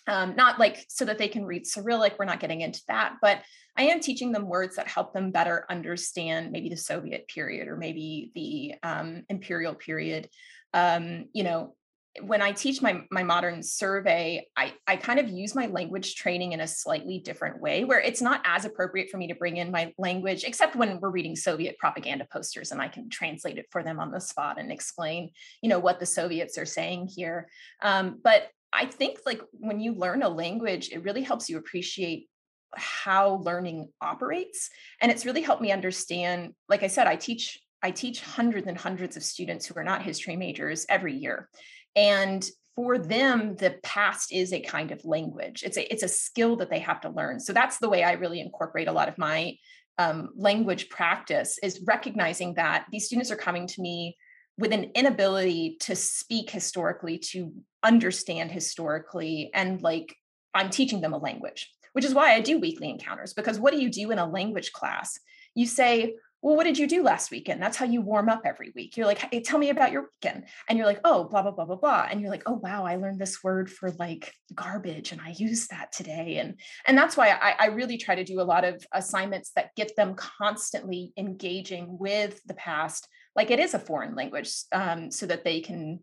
[0.06, 3.42] Um, not like so that they can read Cyrillic, we're not getting into that, but
[3.76, 7.76] I am teaching them words that help them better understand maybe the Soviet period or
[7.76, 10.28] maybe the um, imperial period.
[10.72, 11.74] Um, you know,
[12.22, 16.52] when I teach my my modern survey, I I kind of use my language training
[16.52, 19.70] in a slightly different way where it's not as appropriate for me to bring in
[19.70, 23.82] my language except when we're reading Soviet propaganda posters and I can translate it for
[23.82, 25.30] them on the spot and explain,
[25.62, 27.48] you know, what the Soviets are saying here.
[27.82, 32.28] Um, but I think like when you learn a language, it really helps you appreciate
[32.74, 34.68] how learning operates
[35.00, 38.76] and it's really helped me understand like I said I teach I teach hundreds and
[38.76, 41.48] hundreds of students who are not history majors every year
[41.94, 45.62] and for them the past is a kind of language.
[45.64, 48.12] It's a it's a skill that they have to learn so that's the way i
[48.12, 49.56] really incorporate a lot of my
[49.98, 54.16] um, language practice is recognizing that these students are coming to me
[54.58, 57.52] with an inability to speak historically to
[57.82, 60.16] understand historically and like
[60.54, 63.80] i'm teaching them a language which is why i do weekly encounters because what do
[63.80, 65.18] you do in a language class
[65.54, 66.14] you say
[66.46, 67.60] well, what did you do last weekend?
[67.60, 68.96] That's how you warm up every week.
[68.96, 70.44] You're like, hey, tell me about your weekend.
[70.68, 72.06] And you're like, oh, blah, blah, blah, blah, blah.
[72.08, 75.66] And you're like, oh, wow, I learned this word for like garbage and I use
[75.68, 76.36] that today.
[76.36, 79.74] And, and that's why I, I really try to do a lot of assignments that
[79.74, 85.26] get them constantly engaging with the past, like it is a foreign language, um, so
[85.26, 86.00] that they can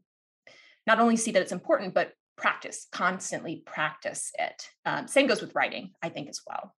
[0.87, 4.69] not only see that it's important, but practice, constantly practice it.
[4.85, 6.73] Um, same goes with writing, I think, as well.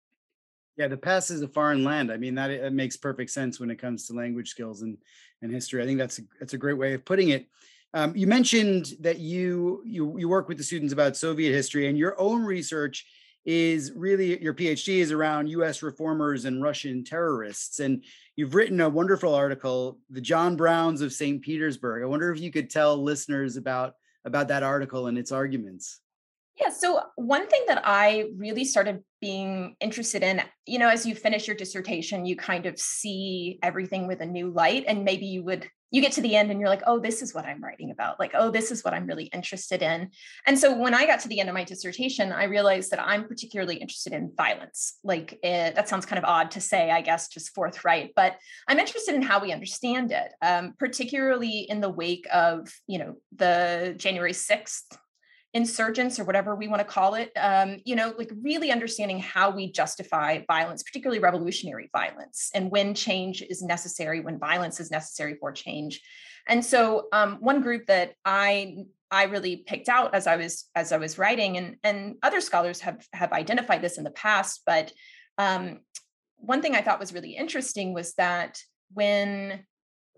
[0.77, 2.11] Yeah, the past is a foreign land.
[2.11, 4.97] I mean, that, that makes perfect sense when it comes to language skills and,
[5.41, 5.81] and history.
[5.81, 7.47] I think that's a, that's a great way of putting it.
[7.93, 11.97] Um, you mentioned that you, you you work with the students about Soviet history, and
[11.97, 13.05] your own research
[13.45, 15.83] is really your PhD is around U.S.
[15.83, 17.79] reformers and Russian terrorists.
[17.79, 18.03] And
[18.35, 21.41] you've written a wonderful article, "The John Browns of St.
[21.41, 23.93] Petersburg." I wonder if you could tell listeners about
[24.25, 25.99] about that article and its arguments.
[26.59, 26.69] Yeah.
[26.69, 31.47] So, one thing that I really started being interested in, you know, as you finish
[31.47, 34.85] your dissertation, you kind of see everything with a new light.
[34.87, 37.33] And maybe you would, you get to the end and you're like, oh, this is
[37.33, 38.21] what I'm writing about.
[38.21, 40.11] Like, oh, this is what I'm really interested in.
[40.45, 43.27] And so, when I got to the end of my dissertation, I realized that I'm
[43.27, 44.97] particularly interested in violence.
[45.03, 48.37] Like, it, eh, that sounds kind of odd to say, I guess, just forthright, but
[48.65, 53.15] I'm interested in how we understand it, um, particularly in the wake of, you know,
[53.35, 54.97] the January 6th
[55.55, 59.49] insurgents or whatever we want to call it um, you know like really understanding how
[59.49, 65.35] we justify violence particularly revolutionary violence and when change is necessary when violence is necessary
[65.39, 66.01] for change.
[66.47, 70.91] And so um, one group that i i really picked out as i was as
[70.91, 74.91] i was writing and and other scholars have have identified this in the past but
[75.37, 75.79] um,
[76.37, 78.59] one thing i thought was really interesting was that
[78.93, 79.63] when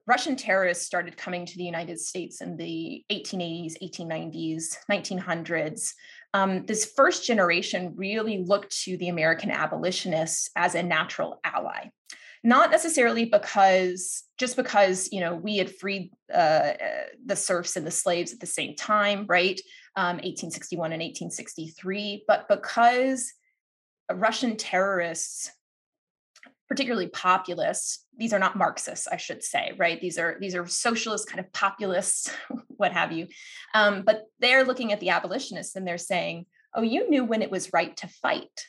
[0.07, 5.93] Russian terrorists started coming to the United States in the 1880s, 1890s, 1900s.
[6.33, 11.89] Um, this first generation really looked to the American abolitionists as a natural ally.
[12.41, 16.73] Not necessarily because, just because, you know, we had freed uh,
[17.25, 19.59] the serfs and the slaves at the same time, right?
[19.97, 23.33] Um, 1861 and 1863, but because
[24.13, 25.51] Russian terrorists
[26.67, 30.01] particularly populists these are not marxists i should say right?
[30.01, 32.29] These are these are socialist kind of populists
[32.67, 33.27] what have you.
[33.73, 36.45] Um, but they're looking at the abolitionists and they're saying
[36.75, 38.65] oh you knew when it was right to fight.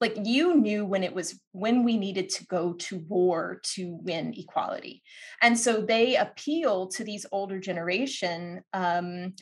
[0.00, 4.34] Like you knew when it was when we needed to go to war to win
[4.36, 5.02] equality.
[5.40, 9.34] And so they appeal to these older generation um,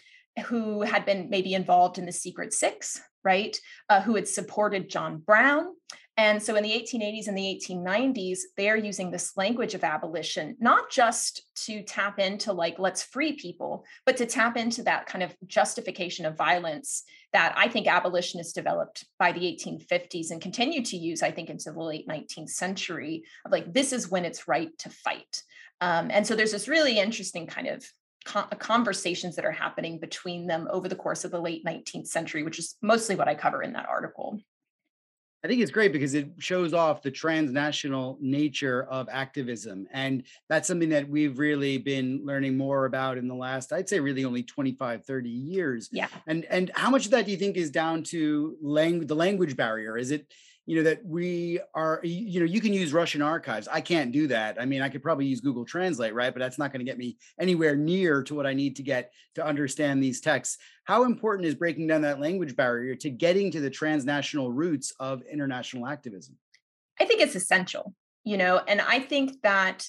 [0.46, 3.58] who had been maybe involved in the secret six right?
[3.88, 5.68] Uh, who had supported john brown
[6.16, 10.88] and so in the 1880s and the 1890s, they're using this language of abolition, not
[10.88, 15.34] just to tap into like, let's free people, but to tap into that kind of
[15.46, 17.02] justification of violence
[17.32, 21.72] that I think abolitionists developed by the 1850s and continue to use, I think, into
[21.72, 25.42] the late 19th century of like, this is when it's right to fight.
[25.80, 27.84] Um, and so there's this really interesting kind of
[28.24, 32.60] conversations that are happening between them over the course of the late 19th century, which
[32.60, 34.40] is mostly what I cover in that article.
[35.44, 39.86] I think it's great because it shows off the transnational nature of activism.
[39.92, 44.00] And that's something that we've really been learning more about in the last, I'd say
[44.00, 45.90] really only 25, 30 years.
[45.92, 46.08] Yeah.
[46.26, 49.54] And and how much of that do you think is down to lang- the language
[49.54, 49.98] barrier?
[49.98, 50.32] Is it
[50.66, 53.68] you know that we are you know you can use russian archives.
[53.68, 54.60] I can't do that.
[54.60, 56.32] I mean i could probably use google translate right?
[56.32, 59.12] But that's not going to get me anywhere near to what i need to get
[59.34, 60.58] to understand these texts.
[60.84, 65.22] How important is breaking down that language barrier to getting to the transnational roots of
[65.22, 66.36] international activism?
[67.00, 67.94] I think it's essential
[68.24, 69.86] you know, and I think that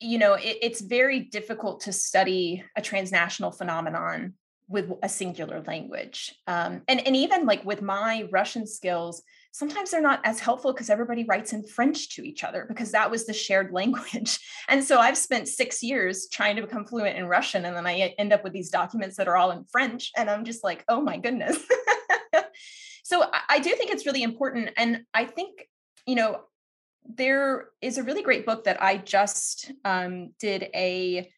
[0.00, 4.34] you know it, it's very difficult to study a transnational phenomenon
[4.72, 10.00] with a singular language um, and and even like with my russian skills sometimes they're
[10.00, 13.32] not as helpful because everybody writes in french to each other because that was the
[13.32, 17.76] shared language and so i've spent six years trying to become fluent in russian and
[17.76, 20.64] then i end up with these documents that are all in french and i'm just
[20.64, 21.58] like oh my goodness
[23.04, 25.68] so I do think it's really important and i think
[26.06, 26.40] you know
[27.04, 31.28] there is a really great book that I just um, did a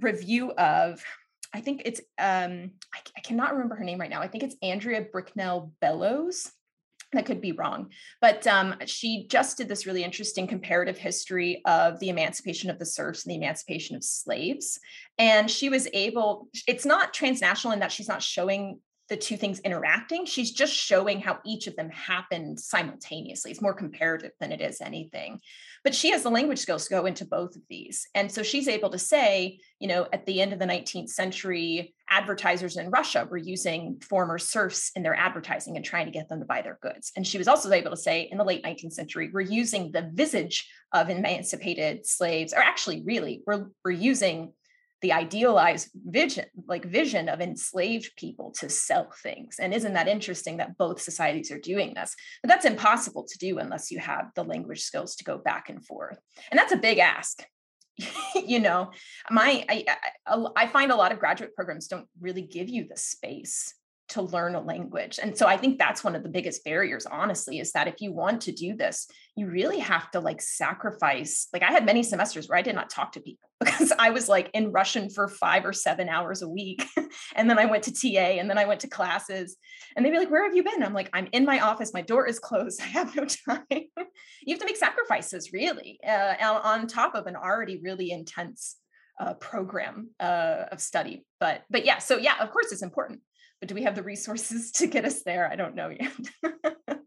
[0.00, 1.02] review of.
[1.56, 4.20] I think it's um, I, I, cannot remember her name right now.
[4.20, 6.52] I think it's Andrea Brickell Bellows.
[7.12, 7.90] That could be wrong,
[8.20, 12.84] but um, she just did this really interesting comparative history of the emancipation of the
[12.84, 14.78] serfs and the emancipation of slaves.
[15.16, 19.60] And she was able, it's not transnational in that she's not showing the two things
[19.60, 20.26] interacting.
[20.26, 23.52] She's just showing how each of them happened simultaneously.
[23.52, 25.40] It's more comparative than it is anything.
[25.86, 28.08] But she has the language skills to go into both of these.
[28.12, 31.94] And so she's able to say, you know, at the end of the 19th century,
[32.10, 36.40] advertisers in Russia were using former serfs in their advertising and trying to get them
[36.40, 37.12] to buy their goods.
[37.14, 40.10] And she was also able to say in the late 19th century, we're using the
[40.12, 44.54] visage of emancipated slaves, or actually, really, we're, we're using
[45.06, 49.60] the idealized vision like vision of enslaved people to sell things.
[49.60, 52.16] And isn't that interesting that both societies are doing this?
[52.42, 55.86] But that's impossible to do unless you have the language skills to go back and
[55.86, 56.18] forth.
[56.50, 57.44] And that's a big ask.
[58.34, 58.90] You know
[59.30, 59.84] my I,
[60.26, 63.74] I, I find a lot of graduate programs don't really give you the space
[64.08, 65.18] to learn a language.
[65.20, 68.12] And so I think that's one of the biggest barriers, honestly, is that if you
[68.12, 71.48] want to do this, you really have to like sacrifice.
[71.52, 74.28] Like I had many semesters where I did not talk to people because I was
[74.28, 76.84] like in Russian for five or seven hours a week.
[77.34, 79.56] and then I went to TA and then I went to classes
[79.96, 80.84] and they'd be like, Where have you been?
[80.84, 81.92] I'm like, I'm in my office.
[81.92, 82.80] My door is closed.
[82.82, 83.64] I have no time.
[83.70, 88.76] you have to make sacrifices, really, uh, on top of an already really intense
[89.18, 91.24] uh, program uh, of study.
[91.40, 93.20] But but yeah, so yeah, of course it's important
[93.60, 95.50] but do we have the resources to get us there?
[95.50, 96.12] I don't know yet.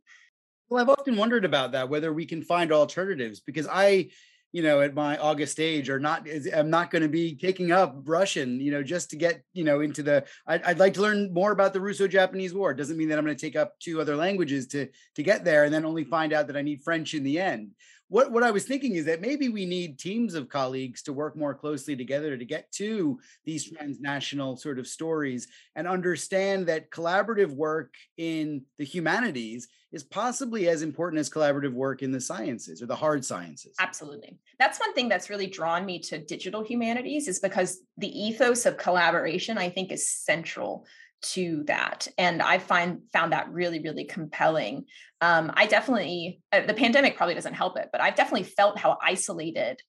[0.70, 4.10] well, I've often wondered about that, whether we can find alternatives, because I,
[4.52, 7.96] you know, at my August age, are not, I'm not going to be taking up
[8.04, 10.26] Russian, you know, just to get, you know, into the.
[10.48, 12.72] I'd, I'd like to learn more about the Russo-Japanese War.
[12.72, 15.46] It doesn't mean that I'm going to take up two other languages to to get
[15.46, 17.72] there, and then only find out that I need French in the end
[18.10, 21.38] what what I was thinking is that maybe we need teams of colleagues to work
[21.38, 27.52] more closely together to get to these transnational sort of stories and understand that collaborative
[27.52, 32.86] work in the humanities is possibly as important as collaborative work in the sciences or
[32.86, 33.76] the hard sciences.
[33.80, 34.38] Absolutely.
[34.60, 38.78] That's one thing that's really drawn me to digital humanities is because the ethos of
[38.78, 40.86] collaboration I think is central
[41.22, 44.86] to that and i find found that really really compelling.
[45.22, 48.98] Um, i definitely uh, the pandemic probably doesn't help it but i've definitely felt how
[49.04, 49.82] isolated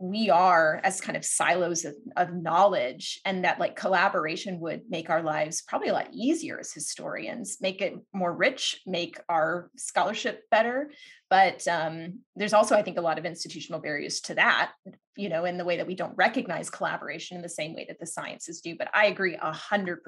[0.00, 5.10] we are as kind of silos of, of, knowledge and that like collaboration would make
[5.10, 10.42] our lives probably a lot easier as historians make it more rich make our scholarship
[10.50, 10.90] better.
[11.28, 14.72] But um, there's also i think a lot of institutional barriers to that
[15.16, 17.98] you know in the way that we don't recognize collaboration in the same way that
[17.98, 18.76] the sciences do.
[18.76, 19.98] But i agree 100%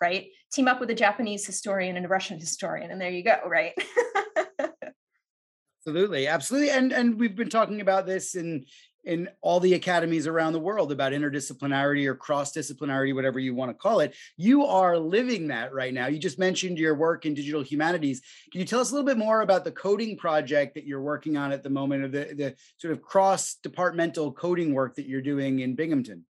[0.00, 0.26] right?
[0.52, 3.72] Team up with a japanese historian and a russian historian and there you go right?
[5.84, 6.70] Absolutely absolutely.
[6.70, 8.66] And and we've been talking about this in
[9.04, 13.70] in all the academies around the world about interdisciplinarity or cross disciplinarity, whatever you want
[13.70, 14.14] to call it.
[14.36, 16.06] You are living that right now.
[16.06, 18.22] You just mentioned your work in digital humanities.
[18.50, 21.36] Can you tell us a little bit more about the coding project that you're working
[21.36, 25.22] on at the moment, or the, the sort of cross departmental coding work that you're
[25.22, 26.24] doing in Binghamton?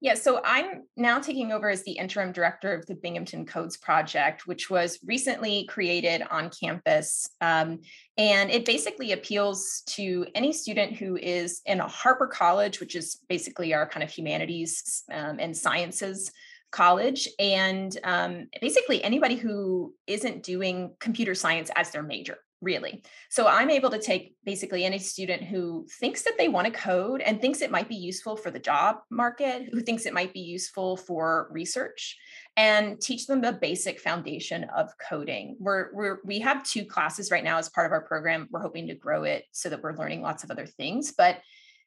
[0.00, 4.46] Yeah, so I'm now taking over as the interim director of the Binghamton Codes Project,
[4.46, 7.28] which was recently created on campus.
[7.40, 7.80] Um,
[8.16, 13.18] and it basically appeals to any student who is in a Harpur College, which is
[13.28, 16.30] basically our kind of humanities um, and sciences
[16.70, 23.02] college, and um, basically anybody who isn't doing computer science as their major really.
[23.30, 27.20] So I'm able to take basically any student who thinks that they want to code
[27.20, 30.40] and thinks it might be useful for the job market, who thinks it might be
[30.40, 32.16] useful for research,
[32.56, 35.56] and teach them the basic foundation of coding.
[35.60, 38.48] We're, we're we have two classes right now as part of our program.
[38.50, 41.40] We're hoping to grow it so that we're learning lots of other things, but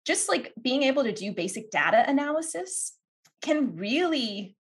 [0.05, 2.93] just like being able to do basic data analysis
[3.41, 4.55] can really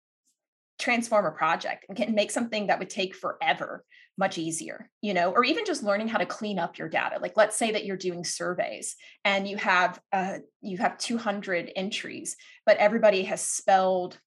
[0.78, 3.84] transform a project and can make something that would take forever
[4.20, 7.18] much easier you know or even just learning how to clean up your data.
[7.20, 8.94] Like let's say that you're doing surveys
[9.24, 14.18] and you have uh, you have 200 entries but everybody has spelled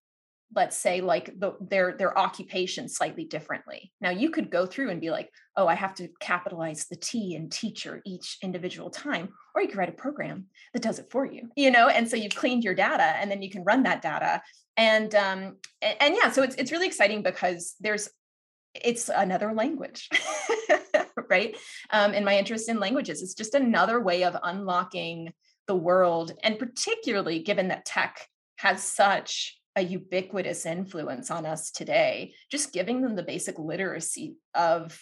[0.54, 3.92] let's say like the, their their occupation slightly differently.
[4.00, 7.34] Now you could go through and be like oh i have to capitalize the t
[7.36, 11.24] in teacher each individual time or you could write a program that does it for
[11.24, 11.88] you you know?
[11.88, 14.42] And so you've cleaned your data and then you can run that data.
[14.76, 15.40] And um
[15.80, 18.08] and, and yeah so it's it's really exciting because there's
[18.74, 20.08] it's another language
[21.30, 21.56] right?
[21.90, 25.32] Um in my interest in languages it's just another way of unlocking
[25.66, 32.34] the world and particularly given that tech has such a ubiquitous influence on us today
[32.50, 34.98] just giving them the basic literacy of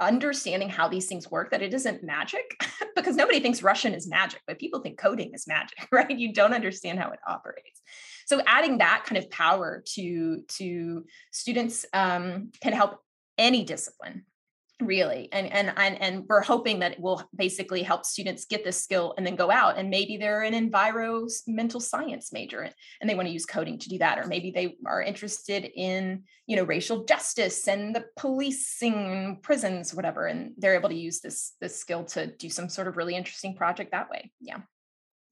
[0.00, 2.56] understanding how these things work that it isn't magic
[2.96, 6.10] because nobody thinks russian is magic but people think coding is magic right?
[6.18, 7.82] You don't understand how it operates.
[8.26, 12.98] So adding that kind of power to to students um, can help
[13.38, 14.24] any discipline
[14.80, 19.12] really and and and we're hoping that it will basically help students get this skill
[19.16, 22.60] and then go out and maybe they're an environmental science major
[23.00, 26.22] and they want to use coding to do that or maybe they are interested in
[26.46, 31.54] you know racial justice and the policing prisons whatever and they're able to use this
[31.60, 34.58] this skill to do some sort of really interesting project that way yeah.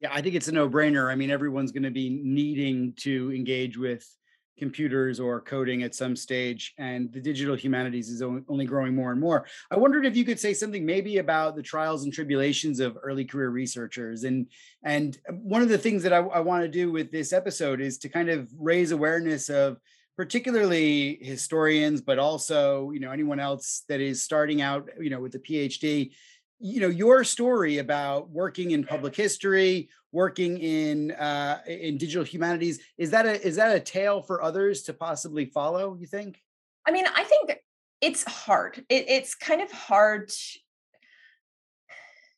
[0.01, 3.79] Yeah i think it's a no-brainer i mean everyone's going to be needing to engage
[3.79, 4.05] with
[4.59, 9.21] computers or coding at some stage and the digital humanities is only growing more and
[9.21, 9.47] more.
[9.71, 13.25] I wondered if you could say something maybe about the trials and tribulations of early
[13.25, 14.47] career researchers and
[14.83, 17.99] and one of the things that i, I want to do with this episode is
[17.99, 19.79] to kind of raise awareness of
[20.17, 25.35] particularly historians but also you know anyone else that is starting out you know with
[25.35, 26.13] a phd
[26.59, 32.81] you know your story about working in public history working in uh, in digital humanities
[32.97, 36.41] is that a is that a tale for others to possibly follow you think?
[36.87, 37.59] I mean i think
[38.01, 38.85] it's hard.
[38.89, 40.31] It, it's kind of hard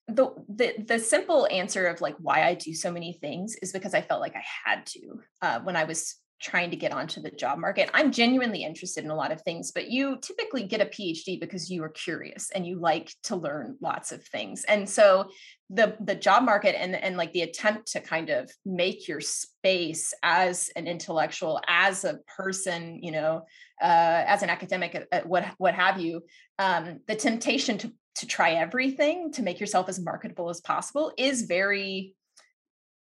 [0.08, 3.92] the, the the simple answer of like why i do so many things is because
[3.92, 7.30] i felt like i had to uh, when i was trying to get onto the
[7.30, 7.90] job market.
[7.92, 11.70] I'm genuinely interested in a lot of things, but you typically get a PhD because
[11.70, 14.64] you are curious and you like to learn lots of things.
[14.64, 15.30] And so
[15.70, 20.14] the the job market and and like the attempt to kind of make your space
[20.22, 23.42] as an intellectual, as a person, you know,
[23.82, 26.22] uh, as an academic, uh, uh, what what have you,
[26.58, 31.42] um, the temptation to to try everything to make yourself as marketable as possible is
[31.42, 32.16] very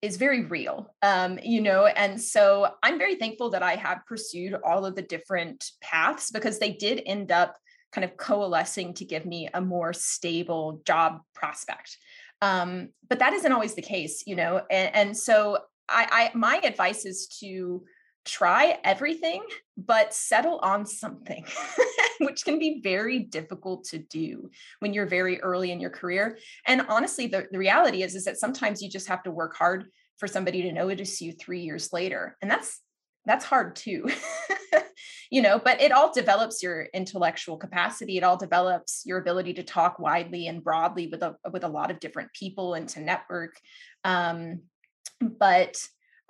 [0.02, 4.54] is very real um, you know and so i'm very thankful that i have pursued
[4.64, 7.56] all of the different paths because they did end up
[7.92, 11.96] kind of coalescing to give me a more stable job prospect
[12.40, 16.60] um, but that isn't always the case you know and, and so I, I my
[16.64, 17.84] advice is to
[18.24, 19.42] try everything
[19.76, 21.44] but settle on something
[22.20, 26.38] which can be very difficult to do when you're very early in your career.
[26.66, 29.86] And honestly the, the reality is is that sometimes you just have to work hard
[30.18, 32.80] for somebody to notice you three years later and that's
[33.24, 34.08] that's hard too
[35.30, 38.18] you know but it all develops your intellectual capacity.
[38.18, 41.90] It all develops your ability to talk widely and broadly with a with a lot
[41.90, 43.56] of different people and to network
[44.04, 44.60] um,
[45.20, 45.76] but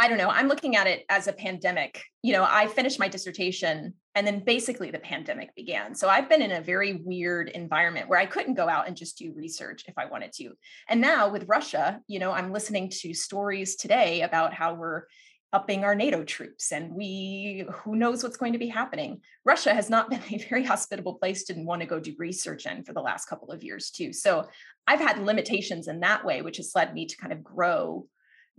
[0.03, 0.31] I don't know.
[0.31, 2.03] I'm looking at it as a pandemic.
[2.23, 5.95] You know, I finished my dissertation and then basically the pandemic began.
[5.95, 9.17] So I've been in a very weird environment where I couldn't go out and just
[9.17, 10.55] do research if I wanted to.
[10.89, 15.05] And now with Russia, you know, I'm listening to stories today about how we're
[15.53, 19.21] upping our NATO troops and we who knows what's going to be happening.
[19.45, 22.83] Russia has not been a very hospitable place to want to go do research in
[22.83, 24.13] for the last couple of years too.
[24.13, 24.49] So
[24.89, 28.09] I've had limitations in that way which has led me to kind of grow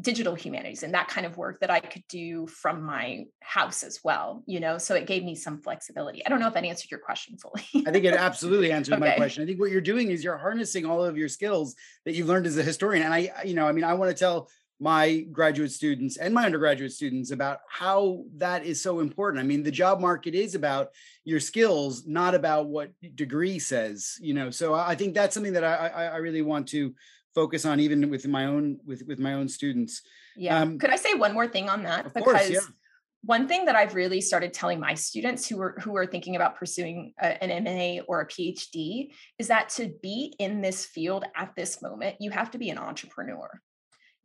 [0.01, 3.99] digital humanities and that kind of work that I could do from my house as
[4.03, 4.77] well, you know.
[4.77, 6.25] So it gave me some flexibility.
[6.25, 7.63] I don't know if that answered your question fully.
[7.87, 9.09] I think it absolutely answered okay.
[9.11, 9.43] my question.
[9.43, 11.75] I think what you're doing is you're harnessing all of your skills
[12.05, 13.03] that you've learned as a historian.
[13.03, 16.45] And I, you know, I mean, I want to tell my graduate students and my
[16.45, 19.41] undergraduate students about how that is so important.
[19.41, 20.89] I mean, the job market is about
[21.23, 24.49] your skills, not about what degree says, you know.
[24.49, 26.93] So I think that's something that I, I, I really want to
[27.34, 30.01] focus on even with my own with with my own students.
[30.36, 30.59] Yeah.
[30.59, 32.05] Um, could i say one more thing on that?
[32.05, 32.59] Because course, yeah.
[33.21, 36.55] one thing that i've really started telling my students who are who are thinking about
[36.55, 41.53] pursuing a, an ma or a phd is that to be in this field at
[41.55, 43.49] this moment you have to be an entrepreneur.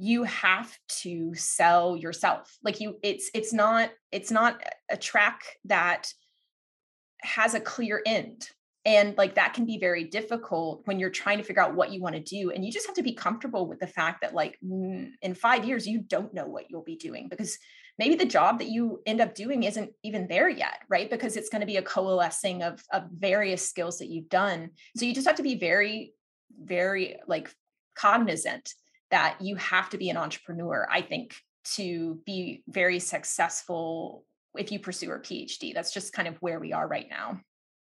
[0.01, 2.57] You have to sell yourself.
[2.63, 6.13] Like you it's it's not it's not a track that
[7.23, 8.49] has a clear end
[8.85, 12.01] and like that can be very difficult when you're trying to figure out what you
[12.01, 14.59] want to do and you just have to be comfortable with the fact that like
[14.65, 17.59] mm, in 5 years you don't know what you'll be doing because
[17.99, 21.49] maybe the job that you end up doing isn't even there yet right because it's
[21.49, 25.27] going to be a coalescing of of various skills that you've done so you just
[25.27, 26.13] have to be very
[26.63, 27.53] very like
[27.97, 28.75] cognizant
[29.11, 34.25] that you have to be an entrepreneur i think to be very successful
[34.57, 35.75] if you pursue a PhD.
[35.75, 37.41] That's just kind of where we are right now.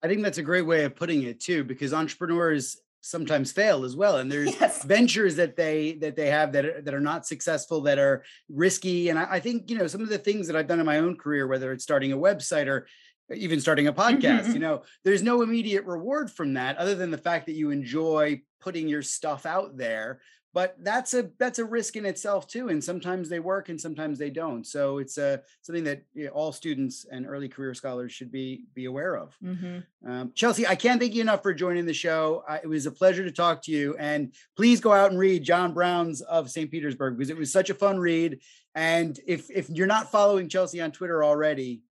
[0.01, 3.95] I think that's a great way of putting it too, because entrepreneurs sometimes fail as
[3.95, 4.83] well and there's Yes.
[4.83, 9.09] ventures that they that they have that are, that are not successful that are risky
[9.09, 10.99] and I, I think you know some of the things that i've done in my
[10.99, 12.87] own career whether it's starting a website or
[13.33, 14.53] even starting a podcast mm-hmm.
[14.53, 18.41] you know there's no immediate reward from that other than the fact that you enjoy
[18.59, 20.19] putting your stuff out there
[20.53, 24.17] but that's a that's a risk in itself too and sometimes they work and sometimes
[24.17, 28.11] they don't so it's uh, something that you know, all students and early career scholars
[28.11, 29.83] should be be aware of Mhm.
[30.07, 32.43] um, Chelsea, I can't thank you enough for joining the show.
[32.47, 33.95] I, it was a pleasure to talk to you.
[33.99, 36.69] And please go out and read John Brown's of St.
[36.71, 38.39] Petersburg because it was such a fun read.
[38.75, 41.81] And if if you're not following Chelsea on Twitter already,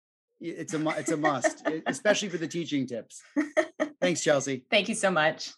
[0.40, 3.22] it's a it's a must, especially for the teaching tips.
[4.00, 4.64] Thanks, Chelsea.
[4.70, 5.52] Thank you so much.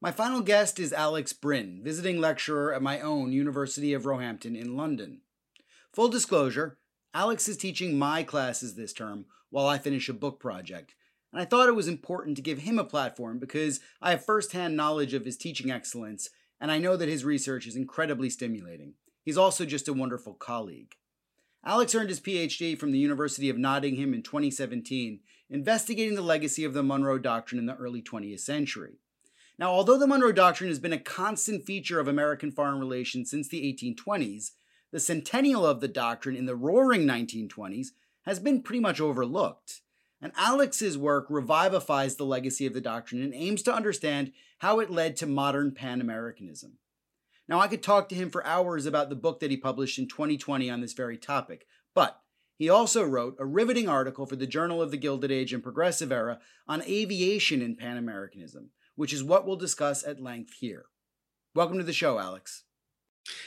[0.00, 4.76] My final guest is Alex Bryne, visiting lecturer at my own University of Roehampton in
[4.76, 5.22] London.
[5.92, 6.78] Full disclosure,
[7.12, 10.94] Alex is teaching my classes this term while I finish a book project,
[11.32, 14.76] and I thought it was important to give him a platform because I have firsthand
[14.76, 16.30] knowledge of his teaching excellence,
[16.60, 18.94] and I know that his research is incredibly stimulating.
[19.24, 20.94] He's also just a wonderful colleague.
[21.64, 25.18] Alex earned his PhD from the University of Nottingham in 2017,
[25.50, 29.00] investigating the legacy of the Monroe Doctrine in the early 20th century.
[29.58, 33.48] Now, although the Monroe Doctrine has been a constant feature of American foreign relations since
[33.48, 34.52] the 1820s,
[34.92, 37.88] the centennial of the doctrine in the roaring 1920s
[38.22, 39.80] has been pretty much overlooked.
[40.20, 44.90] And Alex's work revivifies the legacy of the doctrine and aims to understand how it
[44.90, 46.78] led to modern Pan Americanism.
[47.48, 50.06] Now, I could talk to him for hours about the book that he published in
[50.06, 52.20] 2020 on this very topic, but
[52.56, 56.12] he also wrote a riveting article for the Journal of the Gilded Age and Progressive
[56.12, 60.84] Era on aviation in Pan Americanism, which is what we'll discuss at length here.
[61.54, 62.64] Welcome to the show, Alex.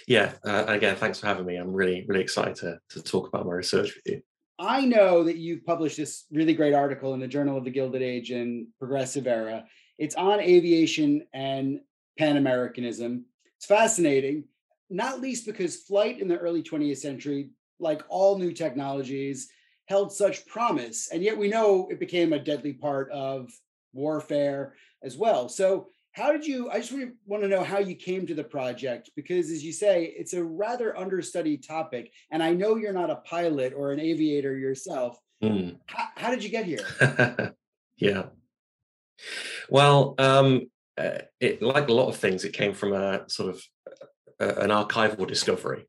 [0.07, 1.57] Yeah, uh, again, thanks for having me.
[1.57, 4.21] I'm really, really excited to, to talk about my research with you.
[4.57, 8.01] I know that you've published this really great article in the Journal of the Gilded
[8.01, 9.65] Age and Progressive Era.
[9.97, 11.81] It's on aviation and
[12.17, 13.25] Pan Americanism.
[13.57, 14.45] It's fascinating,
[14.89, 19.49] not least because flight in the early 20th century, like all new technologies,
[19.87, 21.09] held such promise.
[21.11, 23.49] And yet we know it became a deadly part of
[23.93, 25.49] warfare as well.
[25.49, 26.69] So, how did you?
[26.69, 29.71] I just really want to know how you came to the project because, as you
[29.71, 32.11] say, it's a rather understudied topic.
[32.31, 35.17] And I know you're not a pilot or an aviator yourself.
[35.41, 35.77] Mm.
[35.85, 37.55] How, how did you get here?
[37.97, 38.23] yeah.
[39.69, 43.63] Well, um, uh, it like a lot of things, it came from a sort of
[44.39, 45.85] uh, an archival discovery.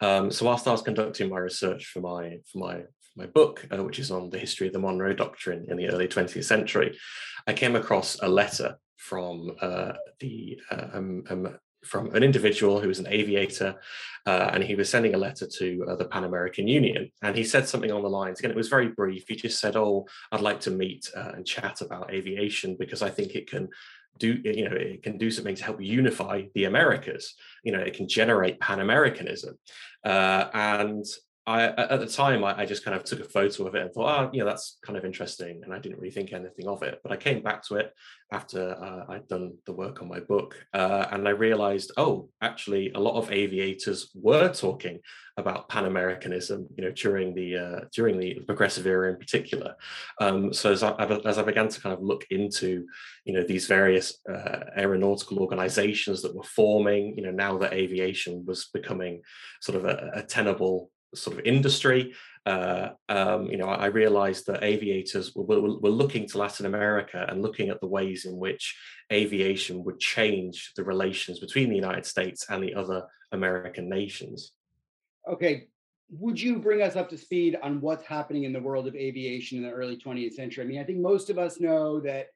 [0.00, 2.82] Um, so whilst I was conducting my research for my for my
[3.16, 6.08] my book, uh, which is on the history of the Monroe Doctrine in the early
[6.08, 6.98] 20th century,
[7.46, 12.88] I came across a letter from uh, the uh, um, um, from an individual who
[12.88, 13.76] was an aviator,
[14.26, 17.10] uh, and he was sending a letter to uh, the Pan American Union.
[17.22, 19.24] And he said something on the lines, again, it was very brief.
[19.28, 23.10] He just said, Oh, I'd like to meet uh, and chat about aviation because I
[23.10, 23.68] think it can
[24.18, 27.34] do, you know, it can do something to help unify the Americas.
[27.62, 29.58] You know, it can generate Pan Americanism.
[30.04, 31.04] Uh, and
[31.48, 33.92] I, at the time, I, I, just kind of took a photo of it and
[33.92, 35.60] thought, oh, you know, that's kind of interesting.
[35.62, 36.98] And I didn't really think anything of it.
[37.04, 37.92] But I came back to it
[38.32, 40.56] after uh, I'd done the work on my book.
[40.74, 44.98] Uh, and I realized, oh, actually, a lot of aviators were talking
[45.36, 49.76] about Pan Americanism, you know, during the uh, during the progressive era in particular.
[50.20, 50.94] Um, so as I,
[51.24, 52.86] as I began to kind of look into,
[53.24, 58.44] you know, these various uh, aeronautical organizations that were forming, you know, now that aviation
[58.46, 59.22] was becoming
[59.60, 62.14] sort of a, a tenable sort of industry.
[62.44, 66.66] Uh, um, you know, I, I, realized that aviators were, were, were, looking to Latin
[66.66, 68.78] America and looking at the ways in which
[69.12, 73.02] aviation would change the relations between the United States and the other
[73.32, 74.52] American nations.
[75.28, 75.66] Okay.
[76.10, 79.58] Would you bring us up to speed on what's happening in the world of aviation
[79.58, 80.62] in the early 20th century?
[80.62, 82.28] I mean, I think most of us know that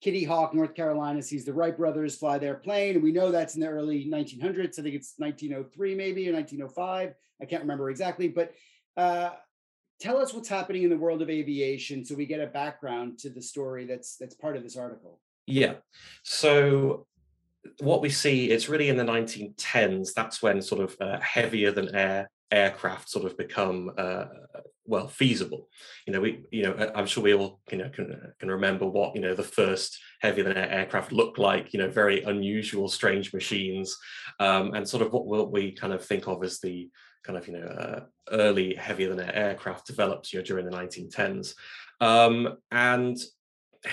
[0.00, 2.94] Kitty Hawk, North Carolina, sees the Wright brothers fly their plane.
[2.94, 4.78] And we know that's in the early 1900s.
[4.78, 7.14] I think it's 1903, maybe, or 1905.
[7.40, 8.28] I can't remember exactly.
[8.28, 8.52] But
[8.96, 9.30] uh,
[10.00, 13.30] tell us what's happening in the world of aviation so we get a background to
[13.30, 15.20] the story that's that's part of this article.
[15.46, 15.74] Yeah.
[16.22, 17.06] So
[17.80, 20.12] what we see, it's really in the 1910s.
[20.14, 24.24] That's when sort of uh, heavier than air aircraft sort of become uh,
[24.88, 25.68] well feasible
[26.06, 29.14] you know we you know i'm sure we all you know can, can remember what
[29.14, 33.32] you know the first heavier than air aircraft looked like you know very unusual strange
[33.32, 33.96] machines
[34.40, 36.88] um, and sort of what, what we kind of think of as the
[37.22, 38.00] kind of you know uh,
[38.32, 41.54] early heavier than air aircraft developed you know during the 1910s
[42.00, 43.18] um, and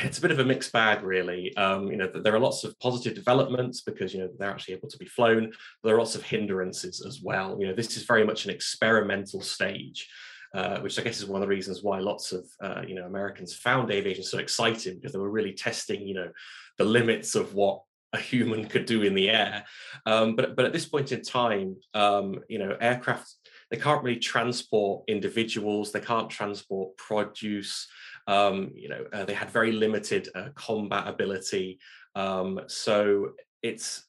[0.03, 1.55] it's a bit of a mixed bag, really.
[1.57, 4.89] Um, you know, there are lots of positive developments because you know they're actually able
[4.89, 5.51] to be flown.
[5.83, 7.57] There are lots of hindrances as well.
[7.59, 10.09] You know, this is very much an experimental stage.
[10.55, 13.05] Uh, which I guess is one of the reasons why lots of uh, you know
[13.05, 16.31] Americans found aviation so exciting because they were really testing you know
[16.77, 17.81] the limits of what
[18.13, 19.65] a human could do in the air.
[20.05, 23.29] Um, but but at this point in time, um, you know, aircraft
[23.71, 25.91] they can't really transport individuals.
[25.91, 27.87] They can't transport produce.
[28.27, 31.79] Um, you know, uh, they had very limited uh, combat ability.
[32.15, 34.05] Um, so it's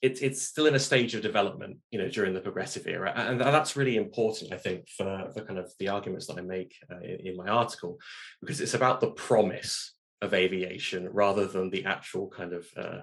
[0.00, 3.40] it's it's still in a stage of development, you know, during the progressive era, and
[3.40, 7.00] that's really important, I think, for for kind of the arguments that I make uh,
[7.00, 7.98] in, in, my article,
[8.40, 13.00] because it's about the promise of aviation rather than the actual kind of uh,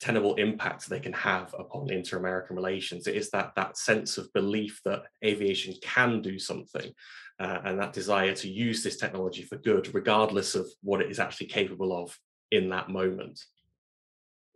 [0.00, 3.06] tenable impact they can have upon inter-American relations.
[3.06, 6.92] It is that that sense of belief that aviation can do something,
[7.38, 11.18] uh, and that desire to use this technology for good, regardless of what it is
[11.18, 12.18] actually capable of
[12.50, 13.38] in that moment.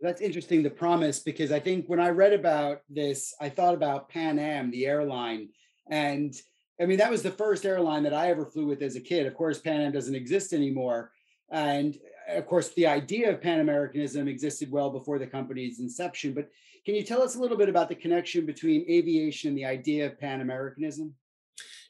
[0.01, 4.09] That's interesting, the promise, because I think when I read about this, I thought about
[4.09, 5.49] Pan Am, the airline.
[5.89, 6.33] And
[6.81, 9.27] I mean, that was the first airline that I ever flew with as a kid.
[9.27, 11.11] Of course, Pan Am doesn't exist anymore.
[11.51, 11.97] And
[12.27, 16.33] of course, the idea of Pan Americanism existed well before the company's inception.
[16.33, 16.49] But
[16.83, 20.07] can you tell us a little bit about the connection between aviation and the idea
[20.07, 21.13] of Pan Americanism?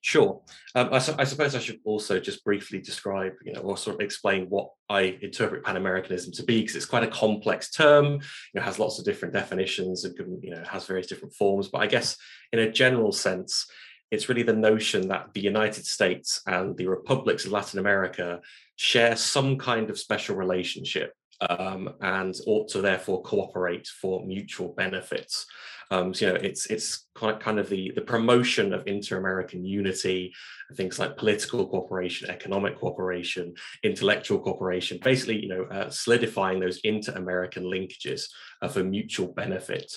[0.04, 0.42] Sure.
[0.74, 3.98] Um, I, su- I, suppose I should also just briefly describe, you know, or sort
[3.98, 8.14] of explain what I interpret Pan Americanism to be, because it's quite a complex term.
[8.14, 8.20] You
[8.56, 11.68] know, has lots of different definitions and can, you know has various different forms.
[11.68, 12.18] But I guess
[12.52, 13.68] in a general sense,
[14.10, 18.42] it's really the notion that the United States and the republics of Latin America
[18.78, 21.14] share some kind of special relationship
[21.48, 25.46] um, and ought to therefore cooperate for mutual benefits.
[25.92, 30.34] Um, so, you know, it's it's kind of the the promotion of inter-American unity,
[30.76, 35.00] things like political cooperation, economic cooperation, intellectual cooperation.
[35.04, 38.24] Basically, you know, uh, solidifying those inter-American linkages
[38.62, 39.94] uh, for mutual benefit.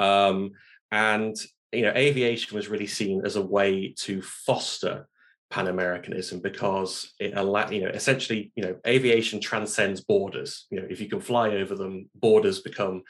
[0.00, 0.50] Um,
[0.90, 1.36] and
[1.72, 5.06] you know, aviation was really seen as a way to foster
[5.50, 10.66] Pan Americanism because it allow you know essentially you know aviation transcends borders.
[10.70, 13.04] You know if you can fly over them, borders become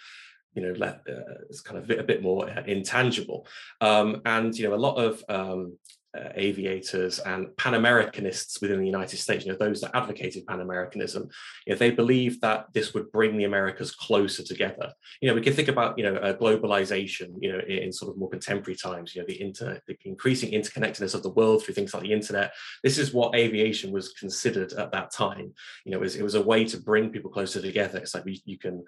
[0.57, 3.47] you know let, uh, it's kind of a bit more intangible.
[3.81, 5.79] Um, and you know a lot of um,
[6.17, 10.61] uh, aviators and Pan Americanists within the United States, you know, those that advocated Pan
[10.61, 11.29] Americanism,
[11.67, 14.93] you know, they believed that this would bring the Americas closer together.
[15.21, 18.13] You know, we can think about, you know, uh, globalization, you know, in, in, sort
[18.13, 21.75] of more contemporary times, you know, the, inter, the increasing interconnectedness of the world through
[21.75, 22.53] things like the internet.
[22.83, 25.53] This is what aviation was considered at that time.
[25.85, 27.99] You know, it was, it was a way to bring people closer together.
[27.99, 28.85] It's like we, you can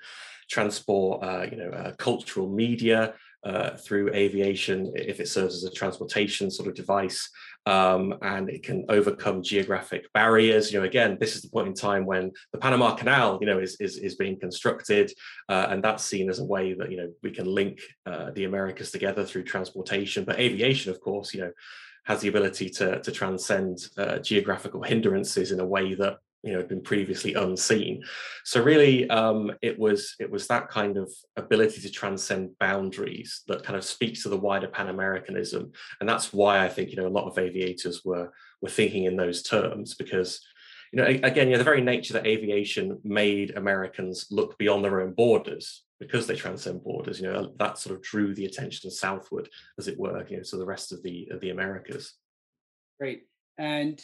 [0.48, 3.14] transport, uh, you know, uh, cultural media,
[3.44, 7.30] uh, through aviation if it serves as a transportation sort of device
[7.68, 10.72] um, and it can overcome geographic barriers.
[10.72, 13.58] You know, again, this is the point in time when the Panama Canal, you know,
[13.58, 15.12] is is, is being constructed,
[15.50, 18.44] uh, and that's seen as a way that you know we can link uh, the
[18.44, 20.24] Americas together through transportation.
[20.24, 21.52] But aviation, of course, you know,
[22.04, 26.58] has the ability to to transcend uh, geographical hindrances in a way that you know
[26.58, 28.02] had been previously unseen.
[28.44, 33.64] So really um, it was it was that kind of ability to transcend boundaries that
[33.64, 35.72] kind of speaks to the wider pan-americanism.
[36.00, 38.32] And that's why i think you know a lot of aviators were
[38.62, 40.40] were thinking in those terms because
[40.92, 45.00] you know again you know the very nature that aviation made americans look beyond their
[45.00, 49.48] own borders because they transcend borders you know that sort of drew the attention southward
[49.78, 52.14] as it were you know to the rest of the of the americas.
[52.98, 53.26] Great.
[53.56, 54.00] And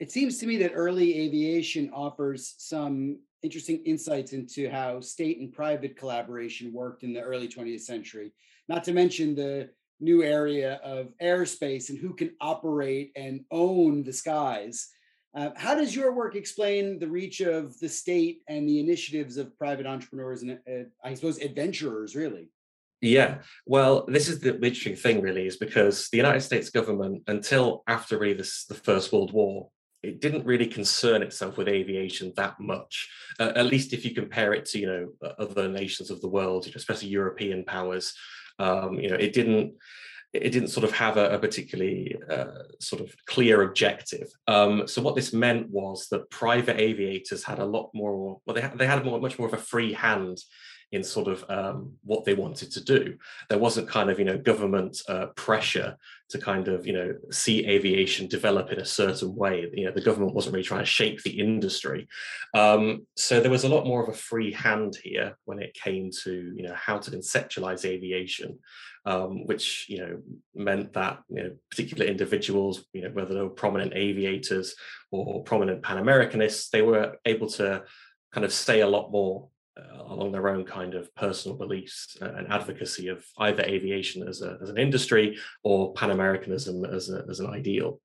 [0.00, 5.52] it seems to me that early aviation offers some interesting insights into how state and
[5.52, 8.32] private collaboration worked in the early 20th century,
[8.68, 9.68] not to mention the
[10.00, 14.88] new area of airspace and who can operate and own the skies.
[15.34, 19.56] Uh, how does your work explain the reach of the state and the initiatives of
[19.58, 22.50] private entrepreneurs and, uh, I suppose, adventurers, really?
[23.00, 27.82] Yeah, well, this is the interesting thing, really, is because the United States government, until
[27.86, 28.44] after really the
[28.82, 29.68] First World War,
[30.04, 33.08] it didn't really concern itself with aviation that much,
[33.40, 36.66] uh, at least if you compare it to you know other nations of the world,
[36.74, 38.14] especially European powers.
[38.58, 39.74] Um, you know, it didn't
[40.34, 44.28] it didn't sort of have a, a particularly uh, sort of clear objective.
[44.48, 48.40] Um, so what this meant was that private aviators had a lot more.
[48.44, 50.38] Well, they had, they had more, much more of a free hand
[50.94, 53.16] in sort of um, what they wanted to do.
[53.48, 55.96] There wasn't kind of you know government uh, pressure
[56.30, 59.68] to kind of you know see aviation develop in a certain way.
[59.72, 62.06] You know the government wasn't really trying to shape the industry,
[62.54, 66.10] um, so there was a lot more of a free hand here when it came
[66.22, 68.58] to you know how to conceptualize aviation.
[69.06, 70.22] Um, which you know
[70.54, 74.74] meant that you know particular individuals, you know whether they were prominent aviators
[75.10, 77.84] or prominent Pan Americanists, they were able to
[78.32, 79.48] kind of say a lot more
[80.06, 84.58] along their own kind of personal beliefs uh, and advocacy of either aviation as, a,
[84.62, 88.00] as an industry or Pan Americanism as, as an ideal.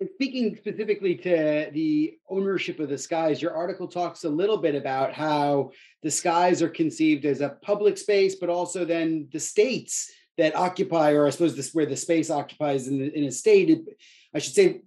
[0.00, 4.74] And speaking specifically to the ownership of the skies, your article talks a little bit
[4.74, 5.70] about how
[6.02, 11.12] the skies are conceived as a public space, but also then the states that occupy,
[11.12, 13.86] or I suppose this where the space occupies in, in a state.
[14.34, 14.82] I should say,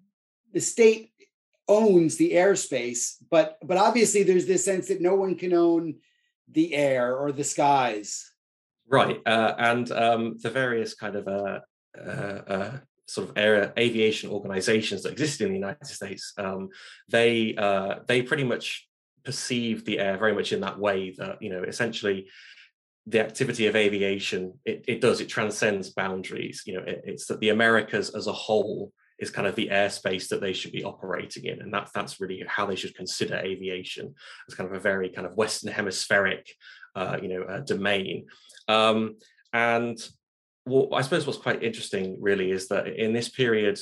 [0.54, 1.12] the state
[1.68, 5.96] owns the airspace, but but obviously there's this sense that no one can own
[6.50, 8.32] the air or the skies.
[8.90, 11.60] Right, uh, and um, the various kind of uh,
[11.98, 16.70] uh, uh sort of air, aviation organizations that exist in the United States, um,
[17.10, 18.88] they uh, they pretty much
[19.28, 22.28] perceive the air very much in that way that you know essentially
[23.08, 27.42] the activity of aviation it, it does it transcends boundaries you know it, it's that
[27.42, 31.46] the americas as a whole is kind of the airspace that they should be operating
[31.46, 34.14] in and that's that's really how they should consider aviation
[34.48, 36.48] as kind of a very kind of western hemispheric
[36.98, 38.26] uh, you know uh, domain.
[38.68, 39.18] Um,
[39.54, 39.98] and
[40.66, 43.80] what I suppose what's quite interesting really is that in this period,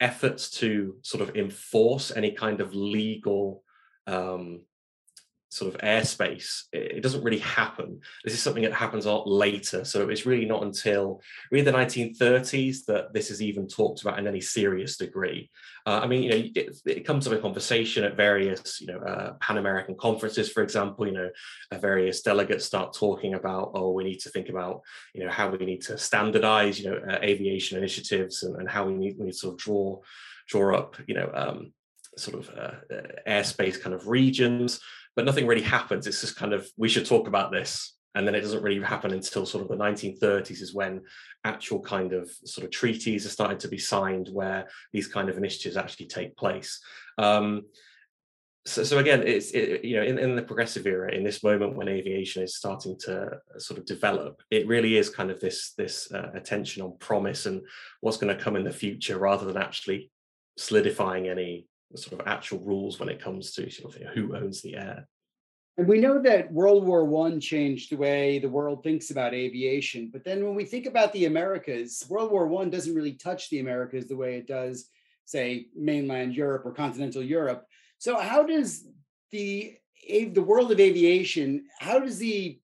[0.00, 3.62] efforts to sort of enforce any kind of legal
[4.06, 4.62] um,
[5.48, 8.00] sort of airspace, it, doesn't really happen.
[8.24, 9.84] This is something that happens a lot later.
[9.84, 11.20] So it's really not until
[11.50, 15.50] really the 1930s that this is even talked about in any serious degree.
[15.86, 18.98] Uh, I mean, you know, it, it, comes up in conversation at various, you know,
[18.98, 21.06] uh, Pan American conferences, for example.
[21.06, 21.30] You know,
[21.70, 24.82] uh, various delegates start talking about, oh, we need to think about,
[25.14, 28.84] you know, how we need to standardize, you know, uh, aviation initiatives and, and how
[28.84, 30.00] we need, we need to sort of draw
[30.48, 31.72] draw up, you know, um,
[32.16, 34.80] sort of uh, uh, airspace kind of regions
[35.16, 36.06] but nothing really happens.
[36.06, 39.12] It's just kind of we should talk about this, and then it doesn't really happen
[39.12, 41.02] until sort of the 1930s is when
[41.44, 45.36] actual kind of sort of treaties are starting to be signed where these kind of
[45.36, 46.80] initiatives actually take place.
[47.18, 47.62] Um,
[48.66, 51.76] so, so again, it's it, you know in, in the progressive era, in this moment
[51.76, 56.12] when aviation is starting to sort of develop, it really is kind of this this
[56.12, 57.62] uh, attention on promise and
[58.00, 60.10] what's going to come in the future, rather than actually
[60.58, 64.76] solidifying any sort of actual rules when it comes to sort of who owns the
[64.76, 65.08] air.
[65.78, 70.10] And we know that World War One changed the way the world thinks about aviation.
[70.10, 73.60] But then when we think about the Americas, World War One doesn't really touch the
[73.60, 74.88] Americas the way it does,
[75.26, 77.66] say, mainland Europe or continental Europe.
[77.98, 78.86] So how does
[79.30, 79.76] the
[80.08, 82.58] the world of aviation, how does the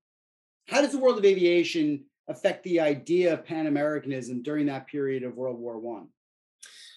[0.69, 5.23] how does the world of aviation affect the idea of Pan Americanism during that period
[5.23, 6.09] of World War One?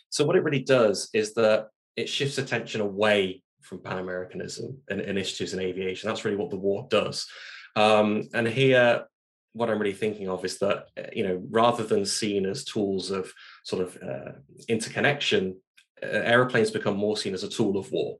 [0.09, 5.01] So what it really does is that it shifts attention away from Pan Americanism and
[5.01, 6.07] initiatives in aviation.
[6.07, 7.27] That's really what the war does.
[7.75, 9.05] Um, and here,
[9.53, 13.09] what I'm really thinking of is that, uh, you know, rather than seen as tools
[13.09, 13.31] of
[13.63, 14.31] sort of uh,
[14.67, 15.57] interconnection,
[16.03, 18.17] uh, airplanes become more seen as a tool of war.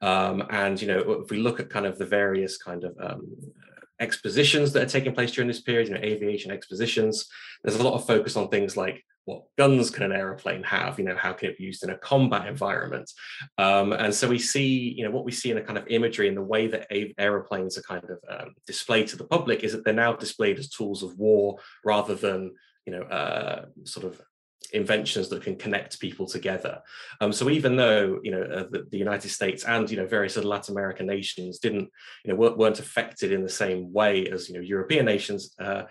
[0.00, 3.36] Um, and, you know, if we look at kind of the various kind of um,
[4.00, 7.28] expositions that are taking place during this period, you know, aviation expositions,
[7.62, 11.04] there's a lot of focus on things like what guns can an aeroplane have you
[11.04, 13.10] know how can it be used in a combat environment
[13.58, 16.28] um, and so we see you know what we see in a kind of imagery
[16.28, 16.86] in the way that
[17.18, 20.68] aeroplanes are kind of um, displayed to the public is that they're now displayed as
[20.68, 22.52] tools of war rather than
[22.86, 24.20] you know uh, sort of
[24.72, 26.80] inventions that can connect people together.
[27.20, 30.36] Um, so even though you know uh, the, the, United States and you know various
[30.36, 31.88] other Latin American nations didn't
[32.24, 35.84] you know weren't, weren't affected in the same way as you know European nations, uh,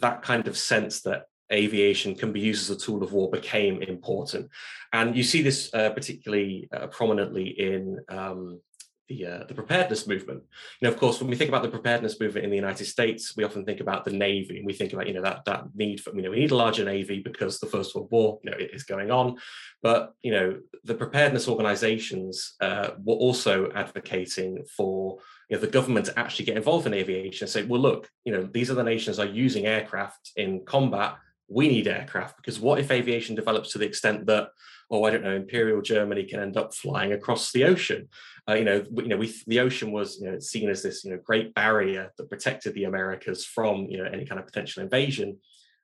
[0.00, 3.82] that kind of sense that aviation can be used as a tool of war became
[3.82, 4.50] important.
[4.92, 8.60] And you see this uh, particularly uh, prominently in um,
[9.08, 10.42] the, uh, the preparedness movement.
[10.80, 13.44] Know, of course, when we think about the preparedness movement in the United States, we
[13.44, 16.14] often think about the Navy, and we think about you know that that need for
[16.14, 18.84] you know we need a larger Navy because the First World War you know is
[18.84, 19.36] going on,
[19.82, 26.06] but you know the preparedness organisations uh, were also advocating for you know the government
[26.06, 29.18] to actually get involved in aviation and say, well, look, you know these other nations
[29.18, 31.16] are using aircraft in combat
[31.48, 34.48] we need aircraft because what if aviation develops to the extent that
[34.90, 38.08] oh i don't know imperial germany can end up flying across the ocean?
[38.48, 41.10] Uh, you know you know we the ocean was you know seen as this you
[41.10, 45.38] know great barrier that protected the americas from you know any kind of potential invasion.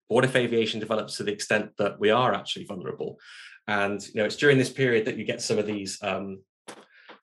[0.08, 3.18] But what if aviation develops to the extent that we are actually vulnerable?
[3.66, 6.40] And you know it's during this period that you get some of these um,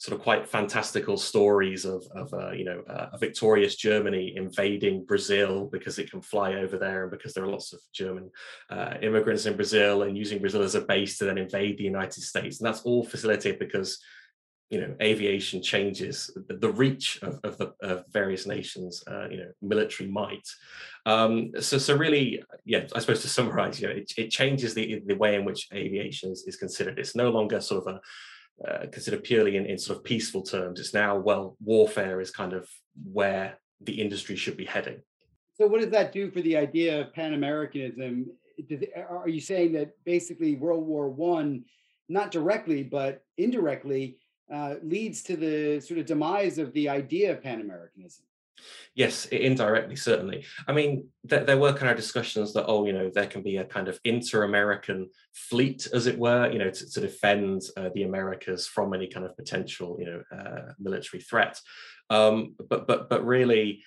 [0.05, 5.03] sort of quite fantastical stories of, of uh, you know, uh, a victorious Germany invading
[5.03, 8.29] Brazil because it can fly over there and because there are lots of German
[8.69, 12.21] uh, immigrants in Brazil and using Brazil as a base to then invade the United
[12.21, 12.59] States.
[12.59, 13.99] And that's all facilitated because
[14.69, 19.51] you know aviation changes the reach of, of the of various nations uh, you know
[19.61, 20.47] military might
[21.05, 25.03] um, so so really yeah i suppose to summarize you know it, it changes the
[25.05, 28.01] the way in which aviation is, is considered it's no longer sort of a
[28.63, 30.79] uh, considered purely in, in sort of peaceful terms.
[30.79, 32.69] It's now, well, warfare is kind of
[33.11, 35.01] where the industry should be heading.
[35.55, 38.27] So, what does that do for the idea of Pan Americanism?
[39.09, 41.65] Are you saying that basically World War One,
[42.07, 44.17] not directly but indirectly,
[44.53, 48.25] uh, leads to the sort of demise of the idea of Pan Americanism?
[48.95, 50.45] Yes, indirectly, certainly.
[50.67, 53.57] I mean, there, there, were kind of discussions that, oh, you know, there can be
[53.57, 58.03] a kind of inter-American fleet, as it were, you know, to, to defend uh, the
[58.03, 61.59] Americas from any kind of potential, you know, uh, military threat.
[62.09, 63.83] Um, but but but really,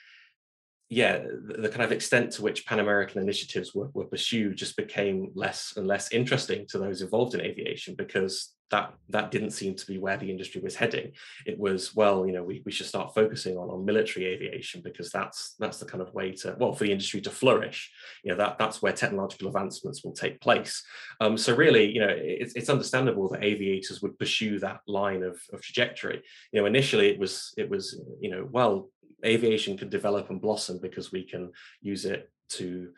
[0.91, 4.77] yeah, the, the, kind of extent to which Pan American initiatives were, were pursued just
[4.77, 9.75] became less and less interesting to those involved in aviation because that that didn't seem
[9.75, 11.13] to be where the industry was heading.
[11.47, 15.11] It was well, you know, we, we should start focusing on, on military aviation because
[15.11, 17.91] that's that's the kind of way to well for the industry to flourish.
[18.25, 20.83] You know that that's where technological advancements will take place.
[21.21, 25.41] Um, so really, you know, it's, it's understandable that aviators would pursue that line of,
[25.53, 26.23] of trajectory.
[26.53, 28.91] You know, initially it was it was you know well
[29.25, 32.91] aviation could develop and blossom because we can use it to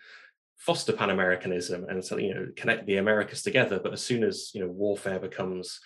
[0.57, 3.81] foster Pan Americanism and so you know connect the Americas together.
[3.83, 5.81] But as soon as you know warfare becomes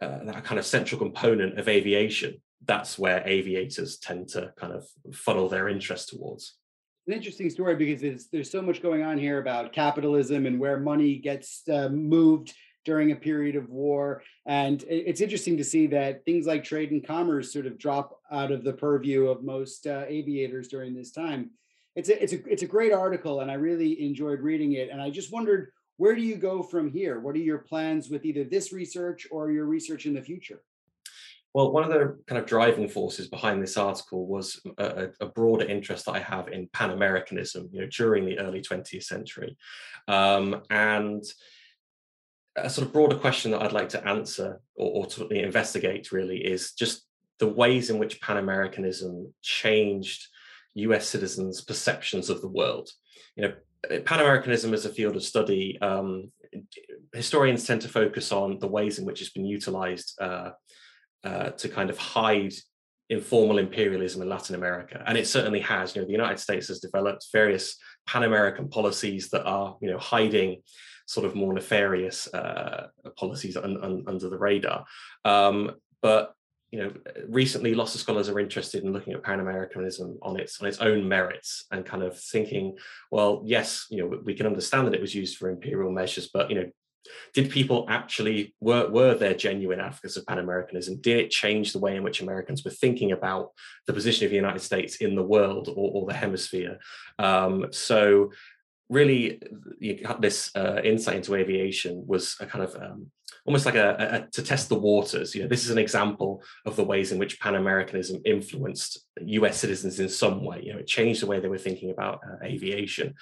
[0.00, 4.86] uh, that kind of central component of aviation, that's where aviators tend to kind of
[5.12, 6.54] funnel their interest towards.
[7.06, 11.16] An interesting story because there's so much going on here about capitalism and where money
[11.16, 12.54] gets uh, moved
[12.88, 14.22] during a period of war.
[14.46, 18.50] And it's interesting to see that things like trade and commerce sort of drop out
[18.50, 21.50] of the purview of most uh, aviators during this time
[21.98, 24.88] it's a it's a it's a great article, and I really enjoyed reading it.
[24.90, 27.18] And I just wondered, where do you go from here?
[27.18, 30.62] What are your plans with either this research or your research in the future?
[31.54, 35.64] Well, one of the kind of driving forces behind this article was a, a broader
[35.64, 39.56] interest that I have in Pan Americanism, you know, during the early 20th century,
[40.06, 41.24] um, and
[42.64, 46.38] a sort of broader question that I'd like to answer or, or to investigate really
[46.38, 47.04] is just
[47.38, 50.26] the ways in which Pan Americanism changed
[50.74, 52.88] US citizens' perceptions of the world.
[53.36, 55.78] You know, Pan Americanism is a field of study.
[55.80, 56.32] Um,
[57.12, 60.50] historians tend to focus on the ways in which it's been utilized uh,
[61.24, 62.52] uh, to kind of hide
[63.10, 65.94] informal imperialism in Latin America, and it certainly has.
[65.94, 69.98] You know, the United States has developed various Pan American policies that are, you know,
[69.98, 70.62] hiding
[71.08, 74.84] sort of more nefarious uh, policies un, un, under the radar.
[75.24, 76.34] Um, but
[76.70, 76.92] you know,
[77.28, 81.08] recently lots of scholars are interested in looking at Pan-Americanism on its on its own
[81.08, 82.76] merits and kind of thinking,
[83.10, 86.50] well, yes, you know, we can understand that it was used for imperial measures, but
[86.50, 86.70] you know,
[87.32, 91.00] did people actually were were there genuine advocates of Pan-Americanism?
[91.00, 93.52] Did it change the way in which Americans were thinking about
[93.86, 96.78] the position of the United States in the world or, or the hemisphere?
[97.18, 98.30] Um, so
[98.88, 99.40] really
[100.18, 103.10] this uh, insight into aviation was a kind of um,
[103.46, 105.34] almost like a, a, to test the waters.
[105.34, 109.58] You know, this is an example of the ways in which Pan Americanism influenced U.S.
[109.58, 110.62] citizens in some way.
[110.62, 113.14] You know, it changed the way they were thinking about uh, aviation.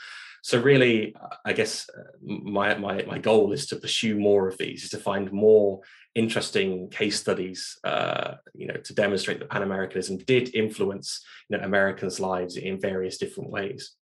[0.43, 1.15] So really,
[1.45, 4.99] I guess uh, my, my my goal is to pursue more of these, is to
[4.99, 5.81] find more
[6.15, 11.65] interesting case studies, uh, you know, to demonstrate that Pan Americanism did influence you know
[11.65, 13.97] Americans' lives in various different ways.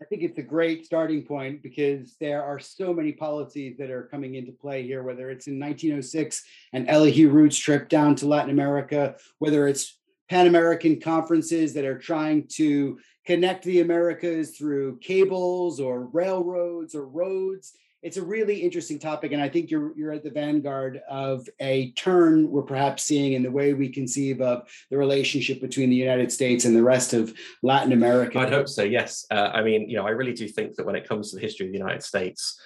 [0.00, 4.08] I think it's a great starting point because there are so many policies that are
[4.10, 6.44] coming into play here, whether it's in 1906
[6.74, 11.98] and Elihu Root's trip down to Latin America, whether it's Pan American conferences that are
[11.98, 17.72] trying to connect the Americas through cables or railroads or roads
[18.06, 21.90] it's a really interesting topic, and I think you're you're at the vanguard of a
[21.92, 26.30] turn we're perhaps seeing in the way we conceive of the relationship between the United
[26.30, 27.34] States and the rest of
[27.64, 28.38] Latin America.
[28.38, 28.84] I'd hope so.
[28.84, 31.36] Yes, uh, I mean, you know, I really do think that when it comes to
[31.36, 32.60] the history of the United States,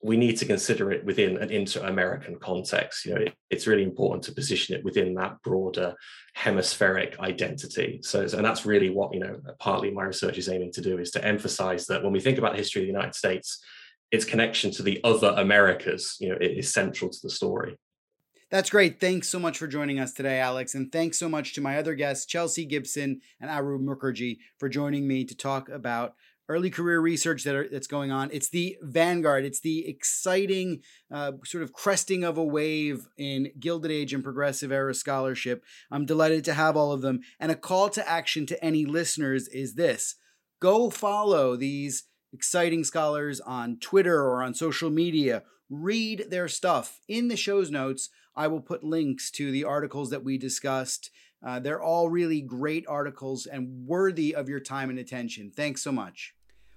[0.00, 3.04] we need to consider it within an inter-American context.
[3.04, 5.96] You know, it, it's really important to position it within that broader
[6.34, 7.98] hemispheric identity.
[8.04, 11.10] So, and that's really what you know, partly my research is aiming to do is
[11.12, 13.60] to emphasize that when we think about the history of the United States
[14.14, 17.76] its connection to the other Americas, you know, it is central to the story.
[18.50, 19.00] That's great.
[19.00, 20.74] Thanks so much for joining us today, Alex.
[20.74, 25.08] And thanks so much to my other guests, Chelsea Gibson and Aroop Mukharji, for joining
[25.08, 26.14] me to talk about
[26.48, 28.30] early career research that are, that's going on.
[28.32, 29.44] It's the vanguard.
[29.44, 34.70] It's the exciting uh, sort of cresting of a wave in Gilded Age and Progressive
[34.70, 35.64] Era scholarship.
[35.90, 37.20] I'm delighted to have all of them.
[37.40, 40.14] And a call to action to any listeners is this:
[40.60, 42.04] go follow these
[42.34, 45.44] exciting scholars on Twitter or on social media.
[45.70, 47.00] Read their stuff.
[47.08, 51.10] In the show's notes, I will put links to the articles that we discussed.
[51.42, 55.52] Uh, they're all really great articles and worthy of your time and attention.
[55.54, 56.34] Thanks so much.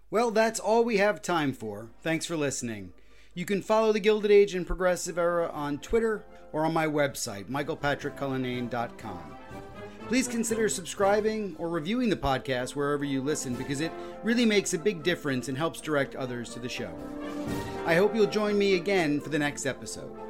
[0.10, 1.90] Well, that's all we have time for.
[2.02, 2.94] Thanks for listening.
[3.34, 7.46] You can follow the Gilded Age and Progressive Era on Twitter or on my website,
[7.46, 9.38] michaelpatrickcullinane.com.
[10.08, 13.92] Please consider subscribing or reviewing the podcast wherever you listen because it
[14.24, 16.94] really makes a big difference and helps direct others to the show.
[17.86, 20.27] I hope you'll join me again for the next episode.